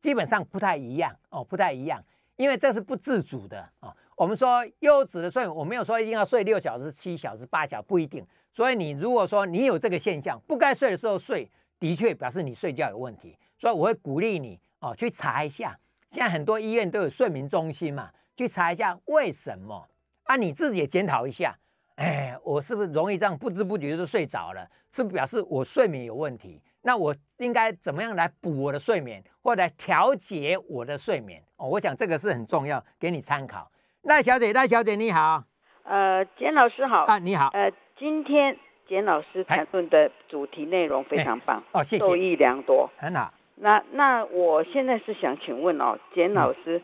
[0.00, 2.02] 基本上不太一样哦，不太一样，
[2.34, 3.96] 因为这是不自主的哦。
[4.16, 8.26] 我们说优质的睡眠，我没有说一定要睡六小时、七小时、八小，不一定。
[8.52, 13.38] 所以你如果说你有这个现象，不该睡的时候睡，的确表示你睡觉有问题。
[13.56, 15.78] 所以我会鼓励你哦，去查一下。
[16.12, 19.88] 现在很多医院都有睡眠中心嘛，去查一下为什么
[20.24, 20.36] 啊？
[20.36, 21.56] 你自己也检讨一下，
[21.96, 24.68] 哎，我是不是容易这样不知不觉就睡着了？
[24.90, 26.60] 是不是表示我睡眠有问题？
[26.82, 31.42] 那我应该怎么样来补我的睡眠，或者来调节我的睡眠？
[31.56, 33.72] 哦，我想这个是很重要，给你参考。
[34.02, 35.42] 赖小姐，赖小姐你好，
[35.84, 38.54] 呃，简老师好啊，你好，呃，今天
[38.86, 43.32] 简老师谈论的主题内容非常棒，哦，谢谢，受益良多，很好。
[43.62, 46.82] 那那我现在是想请问哦，简老师，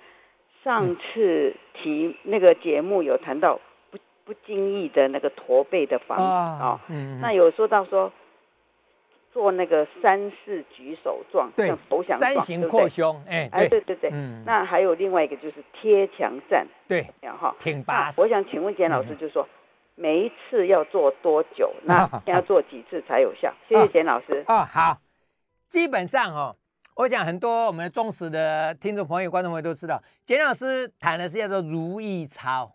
[0.63, 3.59] 上次提那个节目有谈到
[3.91, 6.25] 不不经意的那个驼背的方法
[6.65, 8.13] 哦，嗯，那有说到说
[9.33, 18.13] 做那个三式举手状，对，投降状，三型扩胸，哎，哎，对对对，嗯，那还有另外一个就是贴墙站，对，然后挺拔。
[18.17, 19.45] 我想请问简老师，就是说
[19.97, 21.75] 每一次要做多久？
[21.83, 23.53] 那要做几次才有效？
[23.69, 24.45] 谢谢简老师。
[24.47, 24.99] 哦，好，
[25.67, 26.55] 基本上哦。
[26.99, 32.73] 我想很多我们的忠实的听众朋友、观众朋友都知道，简老师谈的是叫做如意操，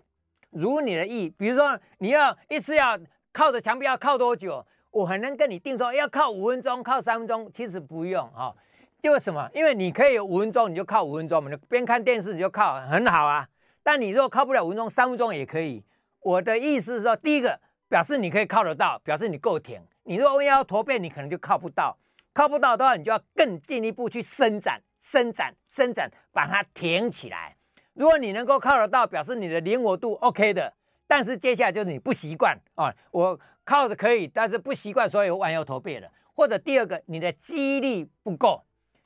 [0.52, 1.30] 如你的意。
[1.32, 2.98] 比如说你要一次要
[3.34, 8.56] 靠着墙壁要靠多久，我很能跟你定说要靠五分钟、靠三分钟，其实不用哈、哦。
[9.02, 9.50] 因为什么？
[9.54, 13.46] 因为你可以五分钟，你就靠五分钟嘛，你边看电视你就靠，很好啊。
[13.84, 15.84] 但你如果靠不了五分钟、三分钟也可以。
[16.22, 17.60] 我的意思是说，第一个
[17.90, 19.82] 表示你可以靠得到，表示你够挺。
[20.04, 21.98] 你如果要驼背，你可能就靠不到。
[22.34, 27.56] 靠不到的话，你就要更进一步去伸展、伸展、伸展，把它挺起来。
[27.94, 30.74] 如果你能够靠得到，表示你的灵活度 OK 的。
[31.06, 36.10] 但是接下来就是你不习惯啊，我靠着可以，但是不习惯，所以弯腰驼背了。
[36.34, 38.64] 或者第二个，你的肌力不够。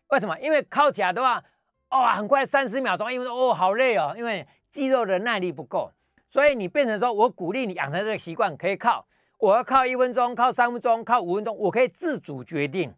[0.09, 0.39] 为什么？
[0.39, 1.43] 因为靠起来的话，
[1.89, 5.91] 哇、哦，很快三十秒钟，因为哦好累哦，因为肌肉的耐力不够，
[6.29, 9.05] 所以你变成说我鼓励你养成这个习惯，可以靠。
[9.39, 12.93] 我要靠一分钟，靠三分钟，靠五分钟，我可以自主决定。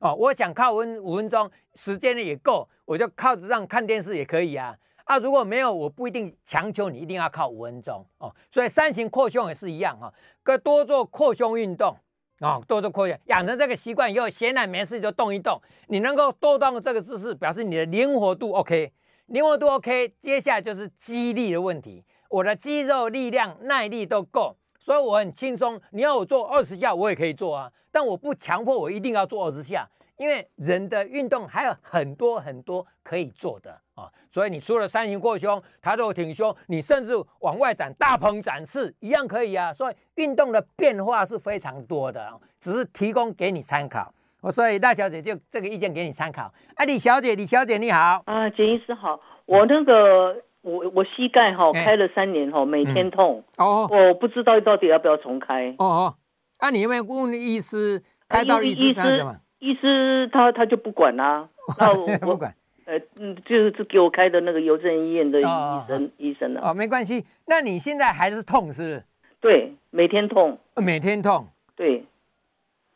[0.00, 4.76] 哦，我想靠分五分钟，时间呢也够，我就靠着这样看电视也可以啊。
[5.04, 8.34] 啊，如果没有，我不一定强求你一定要靠五分钟哦。
[8.50, 11.96] 所以三型扩胸也是一样哈，可多做扩胸运动
[12.38, 15.60] 啊，多做扩胸，养成这个习惯以后，闲来没事就动一动。
[15.88, 18.92] 你能够多动这个姿势，表示你的灵活度 OK，
[19.26, 22.04] 灵活度 OK，接下来就是肌力的问题。
[22.30, 25.80] 我的肌肉力量、耐力都够，所以我很轻松。
[25.90, 27.70] 你要我做二十下，我也可以做啊。
[27.92, 39.72] 但我不强迫我一定要做二十下，因为人的运动还有很多很多可以做的啊，所以你除了三型扩胸、抬头挺胸，你甚至往外展、大鹏展翅一样可以啊。
[39.72, 44.12] 所以运动的变化是非常多的，只是提供给你参考。
[44.40, 46.50] 我所以大小姐就这个意见给你参考。
[46.74, 49.20] 哎，李小姐，李小姐你好啊，简医师好。
[49.44, 56.14] 我那个我我膝盖哈开了三年哈，每天痛哦，我不知道到底要不要重开哦哦。
[56.60, 58.62] 那、啊、你有没有问医师开到？
[58.62, 59.36] 医师他么？
[59.58, 61.48] 医师他他就不管啦、啊。
[61.78, 62.54] 那我 不管。
[62.86, 66.60] 呃嗯，就是给我开的那个邮政医院的医生、哦哦、医生的。
[66.60, 67.24] 哦，没关系。
[67.46, 69.04] 那你现在还是痛是，是？
[69.40, 70.58] 对，每天痛。
[70.74, 71.46] 每天痛。
[71.76, 72.04] 对。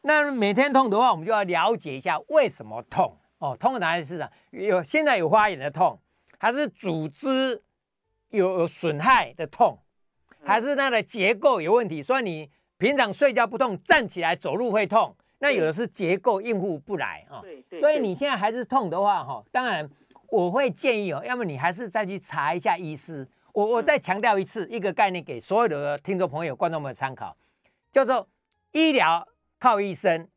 [0.02, 3.56] 那每天痛的话，我们就要了解一下为什么痛哦。
[3.58, 4.28] 痛的哪里是啊？
[4.50, 6.00] 有现在有发炎的痛，
[6.44, 7.62] 还是组织
[8.28, 9.78] 有有损害的痛，
[10.44, 12.02] 还是它的结构有问题？
[12.02, 12.50] 所以你。
[12.76, 17.40] 平常睡觉不痛，站起来走路会痛，那有的是结构应付不来啊。
[17.40, 17.80] 对对。
[17.80, 19.88] 所以你现在还是痛的话，哈，当然
[20.28, 23.26] 我会建议哦，要么你还是再去查一下医师。
[23.52, 27.34] 我我再强调一次，一个概念给所有的听众朋友、观众们参考，
[27.92, 28.28] 叫做
[28.72, 29.26] 医疗
[29.58, 30.28] 靠医生，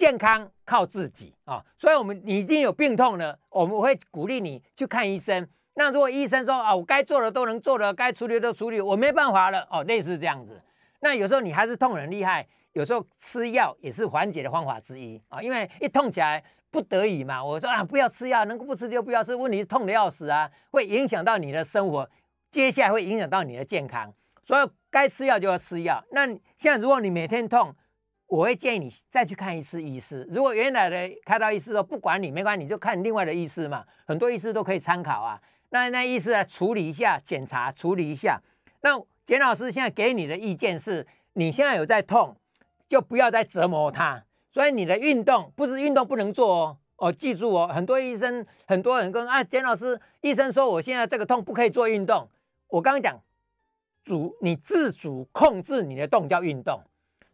[0.00, 1.62] 健康靠自己啊。
[1.76, 5.46] 所以我们你已经有病痛了，我们会鼓励你去看医生。
[5.74, 10.58] 那如果医生说啊，我该做的都能做了，该处理的都处理，我没办法了哦，类似这样子。
[11.00, 17.44] 那有时候你还是痛很厉害，有时候吃药也是缓解的方法之一啊，因为一痛起来不得已嘛。
[17.44, 19.34] 我说啊，不要吃药，能够不吃就不要吃。
[19.34, 22.08] 问题是痛得要死啊，会影响到你的生活，
[22.50, 24.10] 接下来会影响到你的健康，
[24.42, 26.02] 所以该吃药就要吃药。
[26.12, 27.74] 那现在如果你每天痛，
[28.30, 30.26] 我会建议你再去看一次医师。
[30.30, 35.38] 如果原来的开刀医师说不管你没关系，你就看另外的医师嘛，很多医师都可以参考啊。
[35.68, 38.40] 那那医师来处理一下，检查处理一下，
[38.80, 38.98] 那。
[39.26, 42.34] 简老师现在给你的意见是，你现在有在痛，
[42.88, 44.20] 就不要再折磨它。
[44.50, 47.70] 所以你的运动不是运动不能做哦，哦，记住哦。
[47.72, 52.28] 很多医生，很多人跟啊，简老师，医生说我现在这个痛不可以做运动。
[52.66, 53.22] 我刚刚讲，
[54.02, 56.82] 主你自主控制你的动叫运动。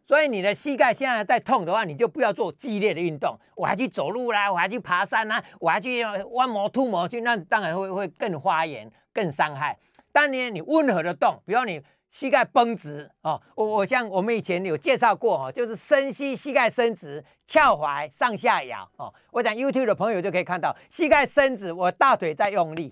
[0.07, 3.37] 所以你的膝盖现在在痛的话，你就不要做激烈的运动。
[3.55, 6.01] 我还去走路啦，我还去爬山啦，我还去
[6.31, 9.77] 弯摩吐摩去，那当然会会更发炎，更伤害。
[10.13, 19.13] 当年你温和的动，比如你膝盖绷直哦，我我像我们以前有介绍过哦，就是深膝膝盖伸直，翘踝上下摇哦。
[19.29, 22.89] 我讲 YouTube 的朋友就可以看到，膝盖伸直，我大腿在用力；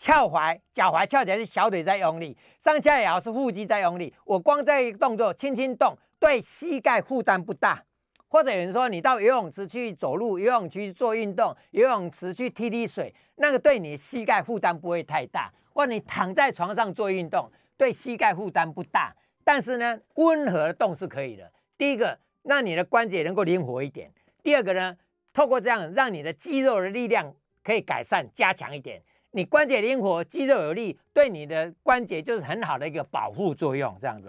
[0.00, 4.12] 翘踝，脚踝翘起来是小腿在用力；上下摇是腹肌在用力。
[4.24, 7.84] 我光这一个动作轻轻动，对膝盖负担不大。
[8.26, 15.52] 或者有人说，你到游泳池去走路，游泳池去做运动，游泳池去踢踢水，那个对你膝盖负担不会太大。
[15.74, 19.14] 或你躺在床上做运动，对膝盖负担不大。
[19.44, 21.52] 但是呢，温和的动是可以的。
[21.76, 24.08] 第一个，让你的关节能够灵活一点；
[24.42, 24.96] 第二个呢，
[25.34, 29.02] 透过这样让你的肌肉的力量可以改善加强一点。
[29.32, 33.96] 你关节灵活，肌肉有力，对你的关节就是很好的一个保护作用。
[34.00, 34.28] 这样子。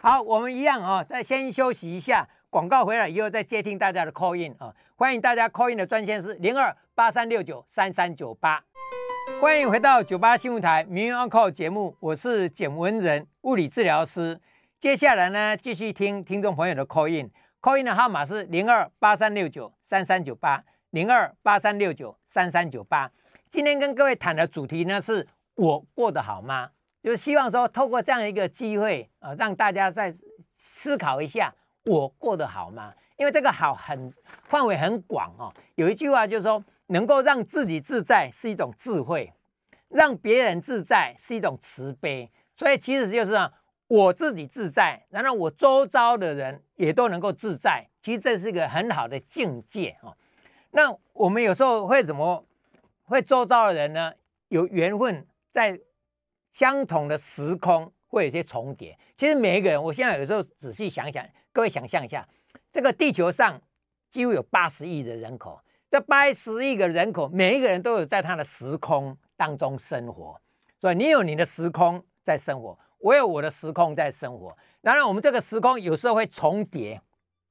[0.00, 8.64] 好，我们一样啊，再先休息一下，广告回来以后再接听大家的 call in 啊，欢迎大家 call in 的专线是零二八三六九三三九八，
[9.38, 14.40] 欢迎回到九八新闻台《名医 Uncle》节目，我是简文仁物理治疗师，
[14.80, 23.10] 接下来呢继续听听众朋友的 call in，call in 的号码是零二八三六九三三九八零二八三六九三三九八，
[23.50, 26.70] 今天跟各位谈的主题呢是我过得好吗？
[27.02, 30.12] 就是希望说，透过这样一个机会啊，让大家再
[30.56, 32.92] 思考一下，我过得好吗？
[33.16, 34.12] 因为这个好很
[34.44, 35.52] 范围很广哦。
[35.76, 39.32] 有一句话就是说，能够让自己自在是一种智慧，
[39.88, 42.30] 让别人自在是一种慈悲。
[42.56, 43.50] 所以其实就是让
[43.86, 47.86] 我自己自在，然后我周遭的人也都能够自在。
[48.02, 50.14] 其实这是一个很好的境界哦。
[50.72, 52.44] 那我们有时候会怎么
[53.08, 54.12] 会周遭的人呢？
[54.48, 55.80] 有缘分在。
[56.50, 58.98] 相同的时空会有些重叠。
[59.16, 62.26] 其实每一个人，我现在有时候仔细想想，各位想象一下，
[62.72, 63.60] 这个地球上
[64.10, 70.40] 几乎有八十亿的人口，这八十亿个人口，每一个人都有在他的时空当中生活。
[70.80, 74.56] 所以你有你的时空在生活，我有我的时空在生活。
[74.80, 77.00] 当然，我们这个时空有时候会重叠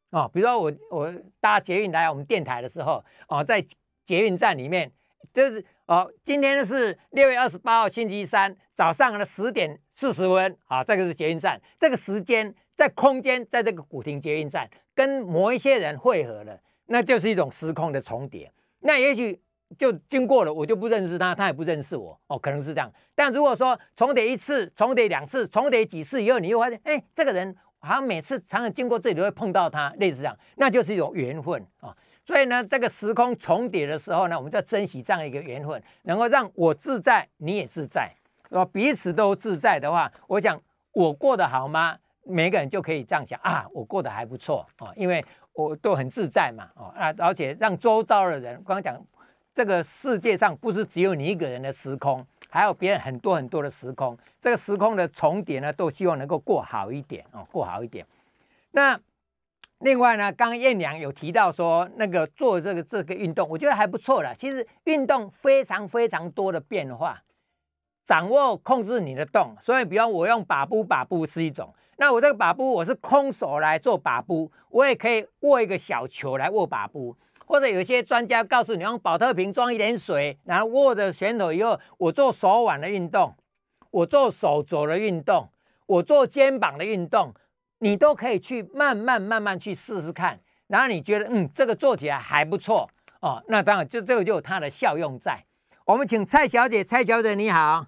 [0.09, 0.27] 啊。
[0.27, 3.61] 比如说我我搭捷运来我们电台的时候啊，在
[4.05, 4.91] 捷运站里面
[5.33, 5.63] 就是。
[5.87, 18.51] 哦，今天是六月二十八号星期三早上的十点四十分啊，这个是捷运站，这个时间在空间，在这个古亭捷运站跟某一些人汇合了，那就是一种时空的重叠。
[18.79, 19.41] 那也许
[19.79, 22.91] 就经过了，我就不认识他，他也不认识我，哦，可能是这样。
[23.15, 31.95] 但如果说重叠一次、重叠两次、重叠几次以后，你又发现，哎，这个人好像每次常常经过这里都会碰到他，类似这样，那就是一种缘分啊。
[32.27, 38.11] 所以呢，这个时空重叠的时候呢，我们就要珍惜这样一个缘分，能够让我自在，你也自在，
[38.49, 40.61] 然后彼此都自在的话，我想
[40.91, 41.97] 我过得好吗？
[42.25, 45.23] 每个人就可以这样想啊，我过得还不错啊，因为
[45.53, 49.01] 我都很自在嘛，哦啊，而且让周遭的人，刚刚讲
[49.53, 58.05] 这个世界上不是只有你一个人的时空，还有别人很多很多的时空，这个时空的重叠呢，都希望能够过好一点哦，过好一点，
[58.71, 58.99] 那。
[59.79, 64.33] 另外呢，刚刚燕良有提到说，那个做这个这个运动，我觉得还不错了。
[64.33, 67.21] 其实运动非常非常多的变化，
[68.03, 69.55] 掌握控制你的动。
[69.61, 71.71] 所以，比方我用把步，把步是一种。
[71.97, 77.15] 那我这个把步，我是空手来做把步，我也可以握一个小球来握把步。
[77.45, 83.35] 或者有些专家告诉你，用宝特瓶装一点水，然后握着拳头以后，我做手腕的运动，
[83.91, 85.47] 我做手肘的运动，
[85.85, 87.31] 我做肩膀的运动。
[87.79, 92.89] 你都可以去慢慢慢慢去试试看，然后你觉得嗯，这个做起来还不错
[93.21, 95.43] 哦，那当然就这个就有它的效用在。
[95.85, 97.85] 我们请蔡小姐，蔡小姐你好，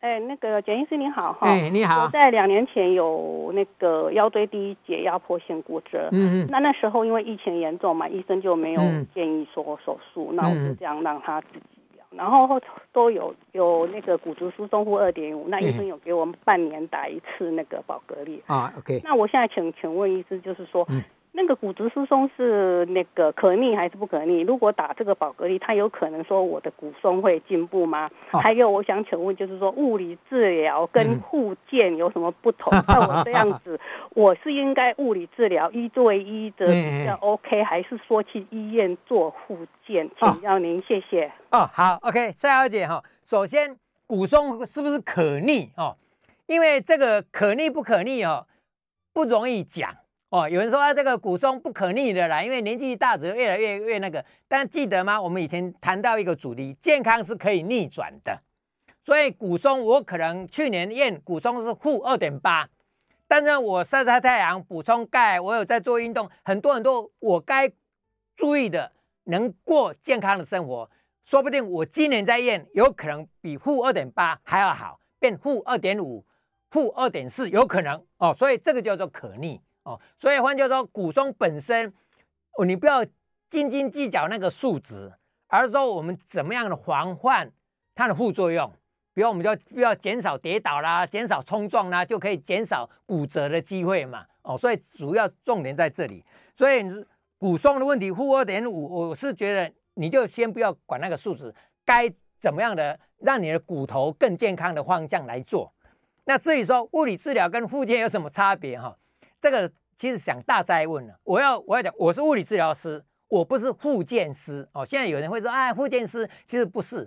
[0.00, 8.80] 哎，那个简医师你好哈，哎你好，我在两年前有那个腰椎第一节压迫性骨折，嗯嗯，那那时候因为疫情严重嘛，医生就没有
[9.14, 11.73] 建议说手术，嗯、那我就这样让他自己。
[12.16, 12.60] 然后后
[12.92, 18.72] 都有有那个骨质疏松负二点五，那医生有给我们半年打一次那个保格丽啊。
[18.78, 20.86] OK，那我现在请请问医师，就是说。
[20.90, 21.02] 嗯
[21.36, 24.42] 那个骨质疏松是那个可逆还是不可逆？
[24.42, 28.08] 如果打这个保格丽，它有可能说我的骨松会进步吗？
[28.30, 32.72] 哦、还有，我想请问，就是说物理治疗跟护健有什么不同？
[32.72, 33.80] 像、嗯、我这样子，
[34.14, 40.08] 我是应该物理治疗一对一的比较 OK，还是说去医院做护健？
[40.20, 41.32] 请教您，谢谢。
[41.50, 43.76] 哦，好，OK，蔡小姐哈，首先
[44.06, 45.96] 骨松是不是可逆哦？
[46.46, 48.46] 因为这个可逆不可逆哦，
[49.12, 49.92] 不容易讲。
[50.34, 54.24] 哦，有人说啊，这个骨松不可逆的啦，因为年纪大，只会越来越越那个。
[54.48, 55.22] 但记得吗？
[55.22, 58.36] 我们以前谈到一个主题，健康是可以逆转的。
[59.04, 62.68] 所以骨松，我可能去年验骨松是负二点八，
[63.28, 67.70] 但是我晒晒太阳，补充钙，我有在做运动，很多很多我该
[68.34, 68.90] 注意的，
[69.26, 70.90] 能过健康的生活。
[71.24, 76.26] 说不定我今年再验，有可能比负二点八还要好，变负二点五、
[76.70, 78.34] 负二点四，有可能哦。
[78.34, 79.60] 所以这个叫做可逆。
[79.84, 81.92] 哦，所以换句话说，骨松本身，
[82.58, 83.04] 哦，你不要
[83.48, 85.12] 斤斤计较那个数值，
[85.46, 87.52] 而是说我们怎么样的防范
[87.94, 88.70] 它的副作用。
[89.12, 94.26] 比如，我们就要减少跌倒啦，减少冲撞啦，就可以减少骨折的机会嘛。
[94.42, 96.24] 哦，所以主要重点在这里。
[96.54, 96.82] 所以
[97.38, 101.54] 骨松的问题，负二点五，我是觉得你就先不要管那个数值，
[101.84, 105.72] 该怎么样的让你的骨头更健康的方向来做。
[106.24, 108.96] 那至于说物理治疗跟复健有什么差别哈？
[109.44, 111.14] 这个其实想大哉问了。
[111.22, 114.86] 我要我要讲，我是物理治疗师，我不是复健师哦。
[114.86, 117.06] 现在有人会说，哎，复健师其实不是。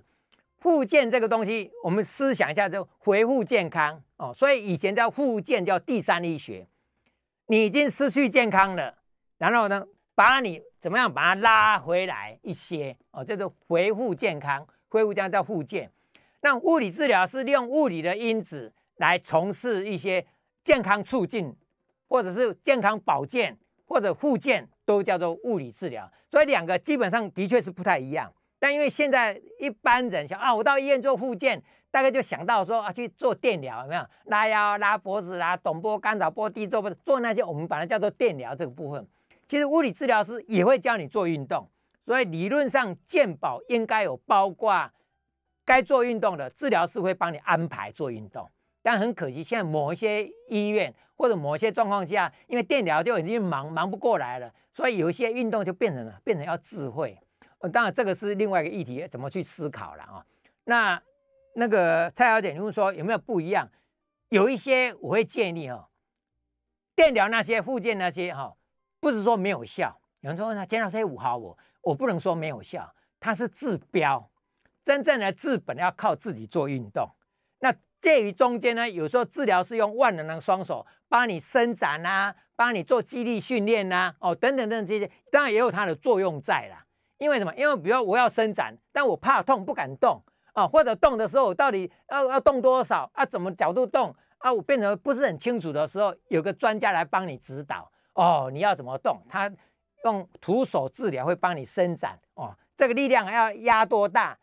[0.60, 4.32] 复健这个东西，我们思想一下就恢复健康哦。
[4.36, 6.68] 所以以前叫复健，叫第三医学。
[7.48, 8.94] 你已经失去健康了，
[9.40, 9.84] 然后呢，
[10.14, 15.92] 把你怎么样把它拉回来一些哦，这个恢复健康，恢复健康叫复健。
[16.42, 18.72] 那物理治疗是利用物理的因子。
[18.98, 20.24] 来从事一些
[20.64, 21.56] 健康促进，
[22.08, 26.12] 或者是健康保健，或者复健，都叫做物理治疗。
[26.30, 28.32] 所以两个基本上的确是不太一样。
[28.60, 34.04] 但因为现在一般人想啊，我到医院做复健，大概就想到说啊，去做电疗，有没有？
[34.26, 39.08] 拉腰、拉脖子、拉动波、干扰波、低做波，做那些我们把它叫做电疗这个部分。
[39.48, 41.70] 其实物理治疗师也会教你做运动，
[42.06, 44.92] 所以理论上健保应该有包括
[45.64, 48.50] 该做运动的治疗师会帮你安排做运动。
[48.88, 57.20] 但很可惜，现在某一些医院或者某一些状况下，因为电疗就已经忙忙不过来了，所以有一些运动就变成了变成要智慧。
[57.58, 60.26] 呃，当然这个是另外一个议题，怎么去思考了啊？
[60.64, 61.04] 那
[61.56, 63.70] 那个蔡小姐，你问说有没有不一样？
[64.30, 65.90] 有一些我会建议哈，
[66.96, 68.56] 电疗那些、附件那些哈，
[69.02, 70.00] 不是说没有效。
[70.22, 74.32] 有人说那减少这五毫，我我不能说没有效，它是治标，
[74.86, 77.06] 真正的治本要靠自己做运动。
[77.60, 86.84] 那介于中间呢，有时候治疗是用万能的双手帮你伸展啊，帮你做肌力训练呐，哦，等等等等这些，当然也有它的作用在啦。
[87.18, 87.54] 因为什么？
[87.56, 90.22] 因为比如说我要伸展，但我怕痛不敢动
[90.54, 93.26] 啊，或者动的时候我到底要要动多少啊？
[93.26, 94.54] 怎么角度动啊？
[94.54, 99.20] 我变得不是很清楚的时候，有个专家来帮你指导哦，你要怎么动？
[99.28, 99.52] 他
[100.06, 104.38] 用徒手治疗会帮你伸展哦，这个力量要压多大，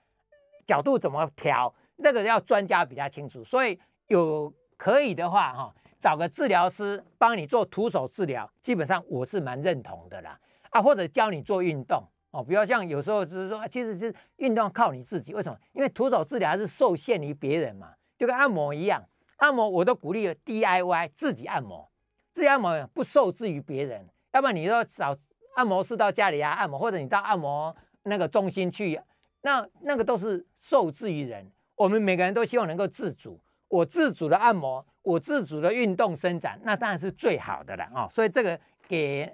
[0.67, 1.73] 角度怎么调？
[1.97, 3.79] 那个要专家比较清楚，所以
[4.09, 10.39] 有可以的话哈，找个治疗师帮你做徒手治疗，基本上我是蛮认同的啦。
[10.71, 15.33] 啊，或者教你做运动哦，比如像有时候就是说，其实是运动靠你自己。
[15.33, 15.57] 为什么？
[15.73, 19.03] 因为徒手治疗还是受限于别人嘛，就跟按摩一样，
[19.37, 21.89] 按摩我都鼓励 DIY 自己按摩，
[22.33, 24.09] 自己按摩不受制于别人。
[24.33, 25.17] 要不然你说找
[25.55, 29.01] 按摩师到家里啊按摩，或者你到按摩那个中心去，
[29.43, 31.49] 那那个都是受制于人。
[31.77, 39.31] 我们每个人都希望能够自主，我自主的按摩，我自主的运动伸展，那当然是最好的了啊、所以这个给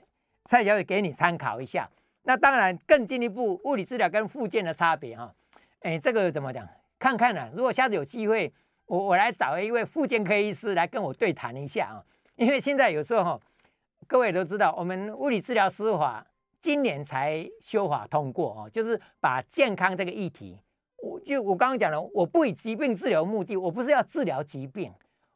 [0.47, 1.89] 蔡小姐给你参考一下。
[2.23, 5.35] 那当然更进一步，物理治疗跟复健的差别哈、哦，
[5.81, 6.69] 哎，这个怎么讲？
[6.99, 8.53] 看看呢、如果下次有机会，
[8.87, 12.05] 我我来找一位复健科医师来跟我对谈一下啊、
[12.37, 13.41] 因为现在有时候、
[14.07, 16.27] 各位都知道，我们物理治疗师法
[16.61, 20.59] 今年才修法通过哦，就是把健康这个议题。
[21.03, 24.93] 我就我刚刚讲了，我不以疾病治疗目的，我不是要治疗疾病，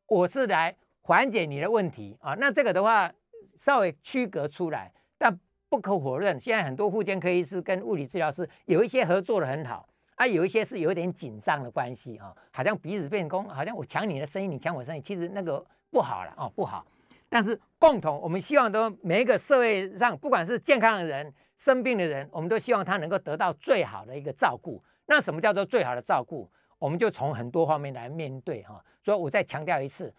[0.06, 2.34] 我是来缓解你的问题啊。
[2.34, 3.12] 那这个的话
[3.58, 5.38] 稍微区隔出来，但
[5.68, 16.86] 不可否认，现在很多复健科医师跟物理治疗师有一些合作的很好啊，有一些是有一点紧张的关系啊，好像彼此变攻，好像我抢你的生意，你抢我生意，其实那个不好了哦，不好。
[17.28, 24.80] 但是共同，我们希望都每一个社会上，不管是健康的人、生病的人，我们都希望他能够得到最好的一个照顾。
[25.06, 26.50] 那什么叫做最好的照顾？
[26.78, 28.84] 我们就从很多方面来面对哈。
[29.02, 30.12] 所以我再强调一次，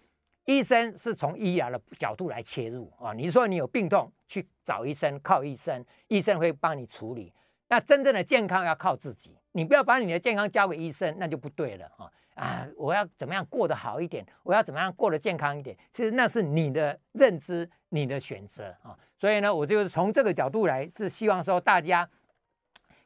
[0.46, 3.14] 医生是从医疗的角度来切入啊。
[3.14, 7.34] 你说你有病痛，去找医生，靠医生，医生会帮你处理。
[7.68, 12.12] 那真正的健康要靠自己，你不要把你的健康交给医生，那就不对了哈。
[12.36, 14.26] 啊，我要怎么样过得好一点？
[14.44, 15.76] 我要怎么样过得健康一点？
[15.92, 18.98] 其实那是你的认知，你的选择啊。
[19.18, 22.08] 所以呢，我就是从这个角度来，是希望说大家。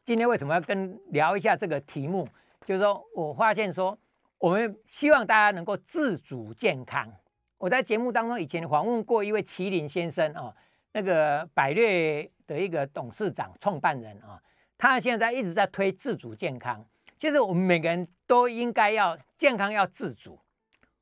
[0.10, 2.28] 今天为什么要跟聊一下这个题目？
[2.66, 3.96] 就是说我发现说，
[4.40, 7.14] 我们希望大家能够自主健康。
[7.60, 10.52] 我在节目当中以前访问过一位麒麟先生啊，
[10.94, 14.42] 那个百略的一个董事长、创办人啊，
[14.80, 16.84] 他现在一直在推自主健康。
[17.20, 20.40] 其实我们每个人都应该要健康要自主，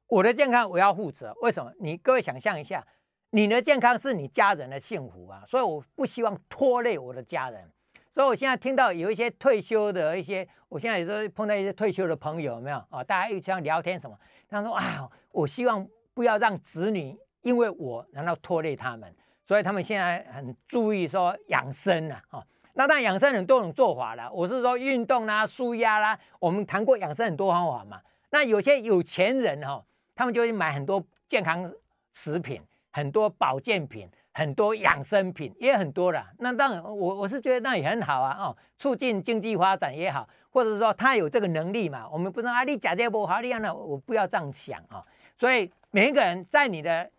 [0.08, 1.34] 我的健康我要负责。
[1.42, 1.72] 为什么？
[1.80, 2.86] 你各位想象一下，
[3.30, 7.72] 你的健康是你家人的幸福啊，所以我不希望拖累我的家人。
[8.18, 13.04] 所以，我现在听到有一些退休的一些，我现在有时候碰到一些退休的朋友，有没有啊？
[13.04, 14.18] 大家一起聊天什么？
[14.50, 19.16] 他说啊，我希望不要让子女因为我然后拖累他们，
[19.46, 22.20] 所以他们现在很注意说养生啊。
[22.30, 22.44] 啊，
[22.74, 28.02] 那当然养生很多种做法了，我是说运动啦、舒压啦，我们谈过养生很多方法嘛。
[28.32, 31.72] 那有些有钱人哈，他们就会买很多健康
[32.14, 32.60] 食品、
[32.90, 34.10] 很多保健品。
[34.38, 36.24] 很多养生品也很多了。
[36.38, 42.08] 那当然，我我是觉得那也很好啊，哦，促进经济发展也好，或者说他有这个能力嘛。
[42.08, 45.02] 我们不能啊，你假借不好，你那我不要这样想啊。
[45.36, 47.10] 所以每一个人在你的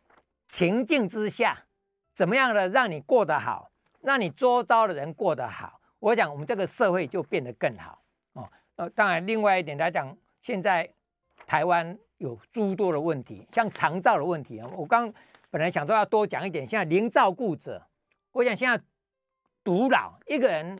[0.48, 1.58] 情境之下，
[2.14, 3.68] 怎么样的让你过得好，
[4.00, 8.00] 让你周遭的人过得好，我讲我们这个社会就变得更好
[8.34, 8.48] 哦。
[8.76, 10.88] 呃，当然，另外一点来讲，现在
[11.48, 14.68] 台湾有诸多的问题，像长照的问题啊。
[14.76, 15.12] 我刚
[15.50, 17.82] 本来想说要多讲一点，现在零照顾者，
[18.32, 18.82] 我想现在
[19.64, 20.78] 独老一个人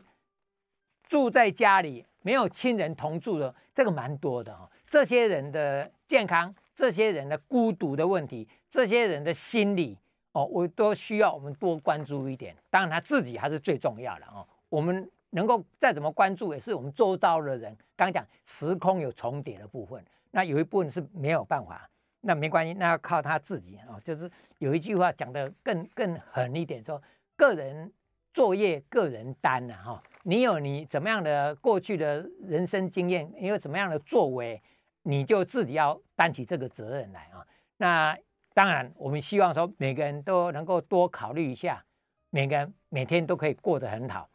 [1.03, 4.69] 住在家里，没有亲人同住的，这个蛮多的啊。
[4.87, 9.97] 这些人的健康，这些人的孤独的问题，这些人的心理
[10.31, 12.55] 哦，我都需要我们多关注一点。
[12.69, 15.09] 当然他自己还是最重要的哦，我们。
[15.31, 17.77] 能够再怎么关注，也是我们周遭的人。
[17.95, 21.87] 刚讲时空有重叠的部分，那有一部分是没有办法，
[22.21, 23.99] 那没关系，那要靠他自己啊。
[24.03, 27.01] 就是有一句话讲得更更狠一点，说
[27.35, 27.91] 个人
[28.33, 30.03] 作业个人担呐哈。
[30.23, 34.61] 你有你怎么样的过去的人生经验，你有怎么样的作为，
[35.03, 37.45] 你就自己要担起这个责任来啊。
[37.77, 38.17] 那
[38.53, 41.83] 当然，我们希望说每个人都能够多考虑一下，
[42.29, 44.29] 每个人每天都可以过得很好。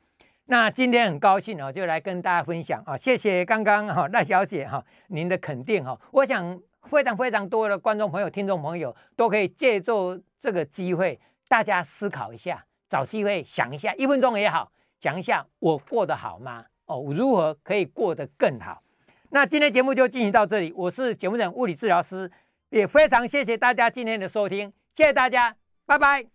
[0.46, 2.96] 那今天很高兴哦，就来跟大家分享啊！
[2.96, 11.18] 谢谢刚刚哈赖小姐哈您的肯定哈，我想非常非常多的观众朋友、听众朋友都可以借助这个机会，
[11.48, 14.70] 大家思考一下，找机会想一下，一分钟也好，
[15.00, 16.64] 想一下我过得好吗？
[16.86, 18.82] 哦，如何可以过得更好？
[19.30, 22.30] 那今天节目就进行到这里，我是节目人物理治疗师，
[22.70, 25.56] 也非常谢谢大家今天的收听，谢谢大家，
[25.86, 26.26] 拜拜。